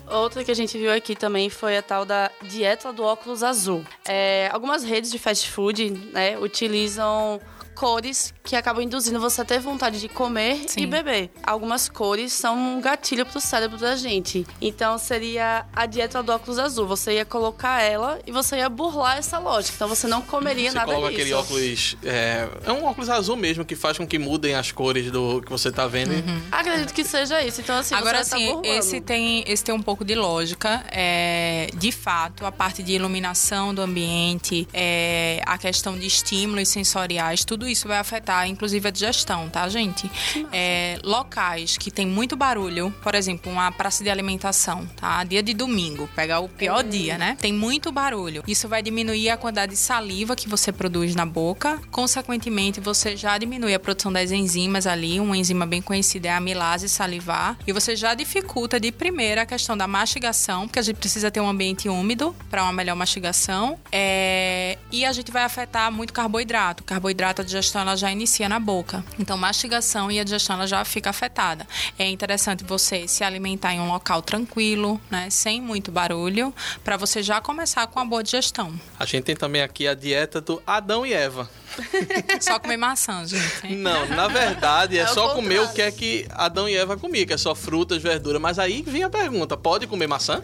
Outra 0.07 0.43
que 0.43 0.51
a 0.51 0.55
gente 0.55 0.77
viu 0.77 0.91
aqui 0.91 1.15
também 1.15 1.49
foi 1.49 1.77
a 1.77 1.81
tal 1.81 2.03
da 2.05 2.29
dieta 2.43 2.91
do 2.91 3.03
óculos 3.03 3.43
azul. 3.43 3.83
É, 4.05 4.49
algumas 4.51 4.83
redes 4.83 5.09
de 5.11 5.17
fast 5.17 5.49
food 5.49 5.89
né, 6.13 6.37
utilizam 6.37 7.39
cores 7.79 8.33
que 8.43 8.57
acabam 8.57 8.83
induzindo 8.83 9.21
você 9.21 9.41
a 9.41 9.45
ter 9.45 9.57
vontade 9.61 10.01
de 10.01 10.09
comer 10.09 10.65
Sim. 10.67 10.81
e 10.81 10.85
beber. 10.85 11.31
Algumas 11.41 11.87
cores 11.87 12.33
são 12.33 12.57
um 12.57 12.81
gatilho 12.81 13.25
pro 13.25 13.39
cérebro 13.39 13.77
da 13.77 13.95
gente. 13.95 14.45
Então 14.59 14.97
seria 14.97 15.65
a 15.73 15.85
dieta 15.85 16.21
do 16.21 16.33
óculos 16.33 16.59
azul. 16.59 16.85
Você 16.87 17.13
ia 17.13 17.23
colocar 17.23 17.81
ela 17.81 18.19
e 18.27 18.33
você 18.33 18.57
ia 18.57 18.67
burlar 18.67 19.17
essa 19.17 19.39
lógica. 19.39 19.75
Então 19.75 19.87
você 19.87 20.07
não 20.07 20.21
comeria 20.21 20.71
Você 20.71 20.75
nada 20.75 20.93
coloca 20.93 21.09
disso. 21.11 21.21
aquele 21.21 21.33
óculos. 21.33 21.95
É, 22.03 22.49
é 22.65 22.71
um 22.73 22.83
óculos 22.83 23.09
azul 23.09 23.37
mesmo 23.37 23.63
que 23.63 23.77
faz 23.77 23.97
com 23.97 24.05
que 24.05 24.19
mudem 24.19 24.55
as 24.55 24.73
cores 24.73 25.09
do 25.09 25.41
que 25.41 25.49
você 25.49 25.71
tá 25.71 25.87
vendo. 25.87 26.11
Uhum. 26.11 26.41
Acredito 26.51 26.93
que 26.93 27.05
seja 27.05 27.41
isso. 27.41 27.61
Então 27.61 27.77
assim, 27.77 27.95
Agora 27.95 28.25
você 28.25 28.35
sim, 28.37 28.45
tá 28.47 28.53
burlando. 28.55 28.67
esse 28.77 28.99
tem, 28.99 29.45
esse 29.47 29.63
tem 29.63 29.73
um 29.73 29.81
pouco 29.81 30.03
de 30.03 30.15
lógica. 30.15 30.83
É, 30.91 31.69
de 31.77 31.93
fato, 31.93 32.45
a 32.45 32.51
parte 32.51 32.83
de 32.83 32.91
iluminação 32.91 33.73
do 33.73 33.81
ambiente, 33.81 34.67
é, 34.73 35.41
a 35.45 35.57
questão 35.57 35.97
de 35.97 36.05
estímulos 36.05 36.67
sensoriais, 36.67 37.45
tudo 37.45 37.68
isso 37.69 37.87
vai 37.87 37.97
afetar, 37.97 38.47
inclusive, 38.47 38.87
a 38.87 38.91
digestão, 38.91 39.49
tá, 39.49 39.67
gente? 39.69 40.09
É, 40.51 40.99
locais 41.03 41.77
que 41.77 41.91
tem 41.91 42.05
muito 42.05 42.35
barulho, 42.35 42.93
por 43.01 43.15
exemplo, 43.15 43.51
uma 43.51 43.71
praça 43.71 44.03
de 44.03 44.09
alimentação, 44.09 44.85
tá? 44.95 45.23
Dia 45.23 45.43
de 45.43 45.53
domingo, 45.53 46.09
pegar 46.15 46.39
o 46.39 46.49
pior 46.49 46.83
dia, 46.83 47.17
né? 47.17 47.37
Tem 47.39 47.53
muito 47.53 47.91
barulho. 47.91 48.43
Isso 48.47 48.67
vai 48.67 48.81
diminuir 48.81 49.29
a 49.29 49.37
quantidade 49.37 49.71
de 49.73 49.77
saliva 49.77 50.35
que 50.35 50.47
você 50.47 50.71
produz 50.71 51.15
na 51.15 51.25
boca. 51.25 51.79
Consequentemente, 51.91 52.79
você 52.79 53.15
já 53.15 53.37
diminui 53.37 53.73
a 53.73 53.79
produção 53.79 54.11
das 54.11 54.31
enzimas 54.31 54.87
ali. 54.87 55.19
Uma 55.19 55.37
enzima 55.37 55.65
bem 55.65 55.81
conhecida 55.81 56.27
é 56.27 56.31
a 56.31 56.37
amilase 56.37 56.89
salivar. 56.89 57.57
E 57.67 57.71
você 57.71 57.95
já 57.95 58.13
dificulta 58.13 58.79
de 58.79 58.91
primeira 58.91 59.43
a 59.43 59.45
questão 59.45 59.77
da 59.77 59.87
mastigação, 59.87 60.67
porque 60.67 60.79
a 60.79 60.81
gente 60.81 60.97
precisa 60.97 61.29
ter 61.31 61.39
um 61.39 61.47
ambiente 61.49 61.87
úmido 61.89 62.35
para 62.49 62.63
uma 62.63 62.73
melhor 62.73 62.95
mastigação. 62.95 63.79
É, 63.91 64.77
E 64.91 65.05
a 65.05 65.11
gente 65.11 65.31
vai 65.31 65.43
afetar 65.43 65.91
muito 65.91 66.13
carboidrato. 66.13 66.83
Carboidrato, 66.83 67.41
a 67.41 67.45
digestão, 67.45 67.58
ela 67.81 67.95
já 67.95 68.11
inicia 68.11 68.47
na 68.47 68.59
boca. 68.59 69.03
Então, 69.19 69.37
mastigação 69.37 70.09
e 70.11 70.19
a 70.19 70.23
digestão, 70.23 70.55
ela 70.55 70.67
já 70.67 70.83
fica 70.85 71.09
afetada. 71.09 71.67
É 71.97 72.07
interessante 72.07 72.63
você 72.63 73.07
se 73.07 73.23
alimentar 73.23 73.73
em 73.73 73.79
um 73.79 73.87
local 73.91 74.21
tranquilo, 74.21 74.99
né? 75.09 75.29
Sem 75.29 75.61
muito 75.61 75.91
barulho, 75.91 76.53
para 76.83 76.97
você 76.97 77.21
já 77.21 77.41
começar 77.41 77.87
com 77.87 77.99
a 77.99 78.05
boa 78.05 78.23
digestão. 78.23 78.73
A 78.99 79.05
gente 79.05 79.23
tem 79.23 79.35
também 79.35 79.61
aqui 79.61 79.87
a 79.87 79.93
dieta 79.93 80.39
do 80.41 80.61
Adão 80.65 81.05
e 81.05 81.13
Eva. 81.13 81.49
Só 82.41 82.59
comer 82.59 82.77
maçã, 82.77 83.25
gente. 83.25 83.67
hein? 83.67 83.75
Não, 83.75 84.07
na 84.09 84.27
verdade 84.27 84.97
é, 84.97 85.01
É 85.01 85.05
o 85.05 85.13
só 85.13 85.35
comer 85.35 85.61
o 85.61 85.69
que 85.69 85.81
é 85.81 85.91
que 85.91 86.25
Adão 86.31 86.67
e 86.67 86.75
Eva 86.75 86.97
comiam, 86.97 87.25
que 87.25 87.33
é 87.33 87.37
só 87.37 87.53
frutas, 87.53 88.01
verduras. 88.01 88.41
Mas 88.41 88.57
aí 88.57 88.81
vem 88.85 89.03
a 89.03 89.09
pergunta: 89.09 89.55
pode 89.55 89.85
comer 89.87 90.07
maçã? 90.07 90.43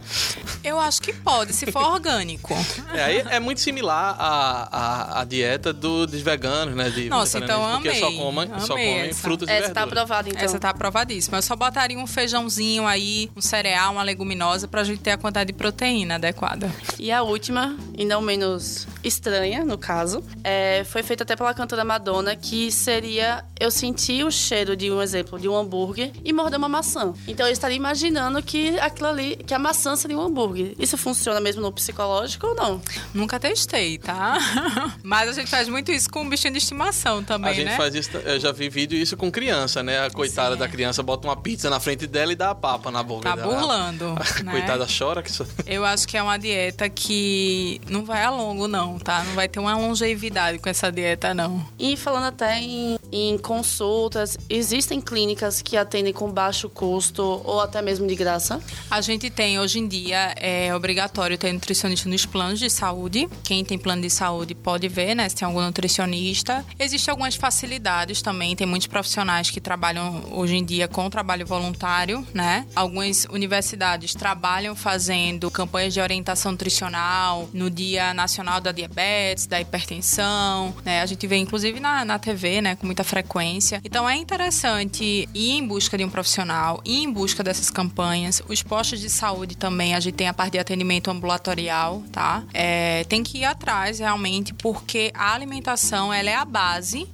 Eu 0.63 0.79
acho 0.79 1.01
que 1.01 1.11
pode, 1.11 1.51
se 1.53 1.71
for 1.71 1.83
orgânico. 1.83 2.53
É, 2.93 3.03
aí 3.03 3.17
é 3.29 3.39
muito 3.39 3.59
similar 3.59 4.15
à, 4.19 4.69
à, 4.71 5.21
à 5.21 5.23
dieta 5.25 5.73
do, 5.73 6.05
dos 6.05 6.21
veganos, 6.21 6.75
né? 6.75 6.89
De 6.89 7.04
Nossa, 7.09 7.37
então 7.39 7.61
vegetarianismo, 7.61 7.81
Porque 7.81 7.99
só 7.99 8.05
amei, 8.07 8.19
comem, 8.19 8.47
só 8.65 8.73
amei 8.73 8.87
comem 8.93 9.09
essa. 9.09 9.21
frutas 9.21 9.49
e 9.49 9.51
Essa 9.51 9.69
tá 9.73 9.81
verduras. 9.81 10.03
aprovada, 10.03 10.29
então. 10.29 10.41
Essa 10.43 10.59
tá 10.59 10.69
aprovadíssima. 10.69 11.37
Eu 11.37 11.41
só 11.41 11.55
botaria 11.55 11.97
um 11.97 12.07
feijãozinho 12.07 12.85
aí, 12.87 13.29
um 13.35 13.41
cereal, 13.41 13.93
uma 13.93 14.03
leguminosa, 14.03 14.67
pra 14.67 14.83
gente 14.83 14.99
ter 15.01 15.11
a 15.11 15.17
quantidade 15.17 15.47
de 15.47 15.53
proteína 15.53 16.15
adequada. 16.15 16.71
E 16.99 17.11
a 17.11 17.21
última, 17.23 17.75
e 17.97 18.05
não 18.05 18.21
menos 18.21 18.87
estranha, 19.03 19.63
no 19.65 19.77
caso, 19.77 20.23
é, 20.43 20.83
foi 20.85 21.03
feita 21.03 21.23
até 21.23 21.35
pela 21.35 21.53
cantora 21.53 21.83
Madonna, 21.83 22.35
que 22.35 22.71
seria 22.71 23.43
eu 23.59 23.69
sentir 23.71 24.25
o 24.25 24.31
cheiro 24.31 24.75
de 24.75 24.91
um 24.91 25.01
exemplo 25.01 25.39
de 25.39 25.47
um 25.47 25.55
hambúrguer 25.55 26.11
e 26.23 26.33
morder 26.33 26.57
uma 26.57 26.69
maçã. 26.69 27.13
Então 27.27 27.45
eu 27.45 27.53
estaria 27.53 27.77
imaginando 27.77 28.41
que 28.41 28.77
aquilo 28.79 29.07
ali, 29.09 29.35
que 29.37 29.53
a 29.53 29.59
maçã 29.59 29.95
seria 29.95 30.17
um 30.17 30.21
hambúrguer. 30.21 30.73
Isso 30.79 30.97
funciona 30.97 31.39
mesmo 31.39 31.61
no 31.61 31.71
psicológico 31.71 32.47
ou 32.47 32.55
não? 32.55 32.81
Nunca 33.13 33.39
testei, 33.39 33.97
tá? 33.97 34.37
Mas 35.03 35.29
a 35.29 35.33
gente 35.33 35.49
faz 35.49 35.67
muito 35.69 35.91
isso 35.91 36.09
com 36.09 36.21
um 36.21 36.29
bichinho 36.29 36.53
de 36.53 36.59
estimação 36.59 36.94
também, 37.23 37.51
a 37.51 37.53
gente 37.53 37.65
né? 37.65 37.77
faz 37.77 37.93
isso, 37.95 38.15
eu 38.17 38.39
já 38.39 38.51
vi 38.51 38.69
vídeo 38.69 38.97
isso 38.97 39.15
com 39.17 39.31
criança, 39.31 39.81
né? 39.83 40.05
A 40.05 40.09
coitada 40.09 40.53
Sim, 40.53 40.59
da 40.59 40.65
é. 40.65 40.67
criança 40.67 41.03
bota 41.03 41.27
uma 41.27 41.35
pizza 41.35 41.69
na 41.69 41.79
frente 41.79 42.07
dela 42.07 42.31
e 42.31 42.35
dá 42.35 42.51
a 42.51 42.55
papa 42.55 42.89
na 42.91 43.03
boca 43.03 43.29
Tá 43.29 43.35
dela. 43.35 43.53
burlando, 43.55 44.15
A 44.39 44.43
né? 44.43 44.51
coitada 44.51 44.85
chora 44.87 45.21
que 45.21 45.29
isso... 45.29 45.45
Eu 45.65 45.83
acho 45.85 46.07
que 46.07 46.17
é 46.17 46.23
uma 46.23 46.37
dieta 46.37 46.87
que 46.89 47.81
não 47.89 48.03
vai 48.05 48.23
a 48.23 48.29
longo, 48.29 48.67
não, 48.67 48.97
tá? 48.99 49.23
Não 49.23 49.33
vai 49.33 49.47
ter 49.47 49.59
uma 49.59 49.75
longevidade 49.77 50.59
com 50.59 50.69
essa 50.69 50.91
dieta, 50.91 51.33
não. 51.33 51.65
E 51.77 51.95
falando 51.97 52.25
até 52.25 52.59
em, 52.59 52.97
em 53.11 53.37
consultas, 53.37 54.37
existem 54.49 55.01
clínicas 55.01 55.61
que 55.61 55.75
atendem 55.77 56.13
com 56.13 56.31
baixo 56.31 56.69
custo 56.69 57.41
ou 57.43 57.59
até 57.61 57.81
mesmo 57.81 58.07
de 58.07 58.15
graça? 58.15 58.61
A 58.89 59.01
gente 59.01 59.29
tem, 59.29 59.59
hoje 59.59 59.79
em 59.79 59.87
dia, 59.87 60.33
é 60.37 60.73
obrigatório 60.75 61.37
ter 61.37 61.51
nutricionista 61.51 62.07
nos 62.09 62.25
planos 62.25 62.59
de 62.59 62.69
saúde. 62.69 63.27
Quem 63.43 63.63
tem 63.63 63.77
plano 63.77 64.01
de 64.01 64.09
saúde 64.09 64.53
pode 64.55 64.87
ver, 64.87 65.15
né? 65.15 65.27
Se 65.29 65.35
tem 65.35 65.45
algum 65.45 65.61
nutricionista. 65.61 66.63
Existem 66.77 67.11
algumas 67.11 67.35
facilidades 67.35 68.21
também. 68.21 68.55
Tem 68.55 68.67
muitos 68.67 68.87
profissionais 68.87 69.49
que 69.49 69.61
trabalham 69.61 70.23
hoje 70.31 70.57
em 70.57 70.63
dia 70.63 70.87
com 70.87 71.09
trabalho 71.09 71.45
voluntário, 71.45 72.25
né? 72.33 72.67
Algumas 72.75 73.25
universidades 73.25 74.13
trabalham 74.13 74.75
fazendo 74.75 75.49
campanhas 75.49 75.93
de 75.93 76.01
orientação 76.01 76.51
nutricional 76.51 77.49
no 77.53 77.69
Dia 77.69 78.13
Nacional 78.13 78.59
da 78.59 78.73
Diabetes, 78.73 79.47
da 79.47 79.59
Hipertensão, 79.61 80.75
né? 80.83 81.01
A 81.01 81.05
gente 81.05 81.25
vê, 81.25 81.37
inclusive, 81.37 81.79
na, 81.79 82.03
na 82.03 82.19
TV, 82.19 82.61
né? 82.61 82.75
Com 82.75 82.85
muita 82.85 83.05
frequência. 83.05 83.79
Então, 83.83 84.07
é 84.07 84.17
interessante 84.17 85.29
ir 85.33 85.51
em 85.51 85.65
busca 85.65 85.97
de 85.97 86.03
um 86.03 86.09
profissional, 86.09 86.81
ir 86.83 87.03
em 87.03 87.11
busca 87.11 87.41
dessas 87.41 87.69
campanhas. 87.69 88.41
Os 88.49 88.61
postos 88.61 88.99
de 88.99 89.09
saúde 89.09 89.55
também, 89.55 89.95
a 89.95 89.99
gente 90.01 90.15
tem 90.15 90.27
a 90.27 90.33
parte 90.33 90.53
de 90.53 90.59
atendimento 90.59 91.09
ambulatorial, 91.09 92.03
tá? 92.11 92.43
É, 92.53 93.05
tem 93.05 93.23
que 93.23 93.39
ir 93.39 93.45
atrás, 93.45 93.99
realmente, 93.99 94.53
porque 94.53 95.11
a 95.13 95.33
alimentação, 95.33 96.13
ela 96.13 96.29
é 96.29 96.35
a 96.35 96.43
base 96.43 96.64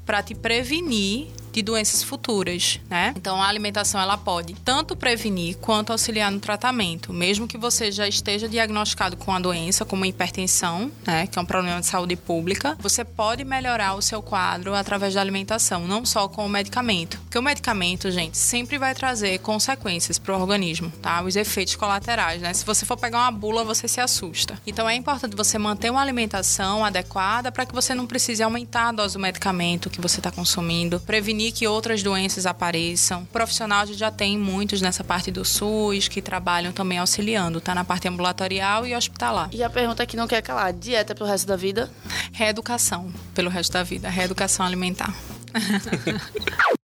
para 0.05 0.23
te 0.23 0.33
prevenir 0.33 1.27
de 1.51 1.61
doenças 1.61 2.03
futuras, 2.03 2.79
né? 2.89 3.13
Então 3.15 3.41
a 3.41 3.47
alimentação 3.47 3.99
ela 3.99 4.17
pode 4.17 4.53
tanto 4.65 4.95
prevenir 4.95 5.57
quanto 5.57 5.91
auxiliar 5.91 6.31
no 6.31 6.39
tratamento, 6.39 7.13
mesmo 7.13 7.47
que 7.47 7.57
você 7.57 7.91
já 7.91 8.07
esteja 8.07 8.47
diagnosticado 8.47 9.17
com 9.17 9.33
a 9.33 9.39
doença, 9.39 9.85
como 9.85 10.05
hipertensão, 10.05 10.91
né, 11.05 11.27
que 11.27 11.37
é 11.37 11.41
um 11.41 11.45
problema 11.45 11.79
de 11.79 11.87
saúde 11.87 12.15
pública, 12.15 12.77
você 12.79 13.03
pode 13.03 13.43
melhorar 13.43 13.95
o 13.95 14.01
seu 14.01 14.21
quadro 14.21 14.73
através 14.73 15.13
da 15.13 15.21
alimentação, 15.21 15.87
não 15.87 16.05
só 16.05 16.27
com 16.27 16.45
o 16.45 16.49
medicamento. 16.49 17.19
Porque 17.21 17.37
o 17.37 17.41
medicamento, 17.41 18.09
gente, 18.11 18.37
sempre 18.37 18.77
vai 18.77 18.93
trazer 18.93 19.39
consequências 19.39 20.17
para 20.17 20.37
o 20.37 20.41
organismo, 20.41 20.91
tá? 21.01 21.21
Os 21.21 21.35
efeitos 21.35 21.75
colaterais, 21.75 22.41
né? 22.41 22.53
Se 22.53 22.65
você 22.65 22.85
for 22.85 22.97
pegar 22.97 23.19
uma 23.19 23.31
bula, 23.31 23.63
você 23.63 23.87
se 23.87 23.99
assusta. 23.99 24.59
Então 24.65 24.89
é 24.89 24.95
importante 24.95 25.35
você 25.35 25.57
manter 25.57 25.89
uma 25.89 26.01
alimentação 26.01 26.83
adequada 26.85 27.51
para 27.51 27.65
que 27.65 27.73
você 27.73 27.95
não 27.95 28.05
precise 28.05 28.43
aumentar 28.43 28.89
a 28.89 28.91
dose 28.91 29.13
do 29.15 29.19
medicamento 29.19 29.89
que 29.89 30.01
você 30.01 30.19
está 30.19 30.31
consumindo, 30.31 30.99
prevenir 30.99 31.40
que 31.49 31.65
outras 31.65 32.03
doenças 32.03 32.45
apareçam. 32.45 33.23
Profissional 33.31 33.83
a 33.83 33.85
gente 33.85 33.97
já 33.97 34.11
tem 34.11 34.37
muitos 34.37 34.81
nessa 34.81 35.01
parte 35.01 35.31
do 35.31 35.45
SUS 35.45 36.09
que 36.09 36.21
trabalham 36.21 36.73
também 36.73 36.97
auxiliando, 36.97 37.61
tá? 37.61 37.73
Na 37.73 37.85
parte 37.85 38.09
ambulatorial 38.09 38.85
e 38.85 38.93
hospitalar. 38.93 39.49
E 39.53 39.63
a 39.63 39.69
pergunta 39.69 40.05
que 40.05 40.17
não 40.17 40.27
quer 40.27 40.41
calar: 40.41 40.73
dieta 40.73 41.15
pro 41.15 41.25
resto 41.25 41.47
da 41.47 41.55
vida? 41.55 41.89
Reeducação 42.33 43.09
pelo 43.33 43.49
resto 43.49 43.71
da 43.71 43.83
vida, 43.83 44.09
reeducação 44.09 44.65
alimentar. 44.65 45.15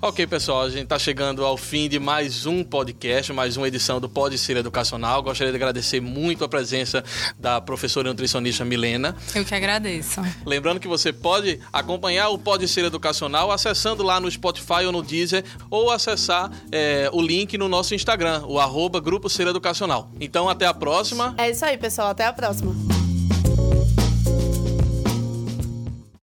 Ok, 0.00 0.28
pessoal, 0.28 0.62
a 0.62 0.70
gente 0.70 0.84
está 0.84 0.96
chegando 0.96 1.44
ao 1.44 1.56
fim 1.56 1.88
de 1.88 1.98
mais 1.98 2.46
um 2.46 2.62
podcast, 2.62 3.32
mais 3.32 3.56
uma 3.56 3.66
edição 3.66 3.98
do 3.98 4.08
Pode 4.08 4.38
Ser 4.38 4.56
Educacional. 4.56 5.20
Gostaria 5.24 5.50
de 5.50 5.56
agradecer 5.56 6.00
muito 6.00 6.44
a 6.44 6.48
presença 6.48 7.02
da 7.36 7.60
professora 7.60 8.06
e 8.06 8.10
nutricionista 8.10 8.64
Milena. 8.64 9.16
Eu 9.34 9.44
que 9.44 9.52
agradeço. 9.52 10.22
Lembrando 10.46 10.78
que 10.78 10.86
você 10.86 11.12
pode 11.12 11.58
acompanhar 11.72 12.28
o 12.28 12.38
Pode 12.38 12.68
Ser 12.68 12.84
Educacional 12.84 13.50
acessando 13.50 14.04
lá 14.04 14.20
no 14.20 14.30
Spotify 14.30 14.84
ou 14.86 14.92
no 14.92 15.02
Deezer 15.02 15.44
ou 15.68 15.90
acessar 15.90 16.48
é, 16.70 17.10
o 17.12 17.20
link 17.20 17.58
no 17.58 17.66
nosso 17.66 17.92
Instagram, 17.92 18.44
o 18.46 18.60
arroba 18.60 19.00
Grupo 19.00 19.28
Ser 19.28 19.48
Educacional. 19.48 20.12
Então, 20.20 20.48
até 20.48 20.64
a 20.64 20.72
próxima. 20.72 21.34
É 21.36 21.50
isso 21.50 21.64
aí, 21.64 21.76
pessoal. 21.76 22.10
Até 22.10 22.24
a 22.24 22.32
próxima. 22.32 22.72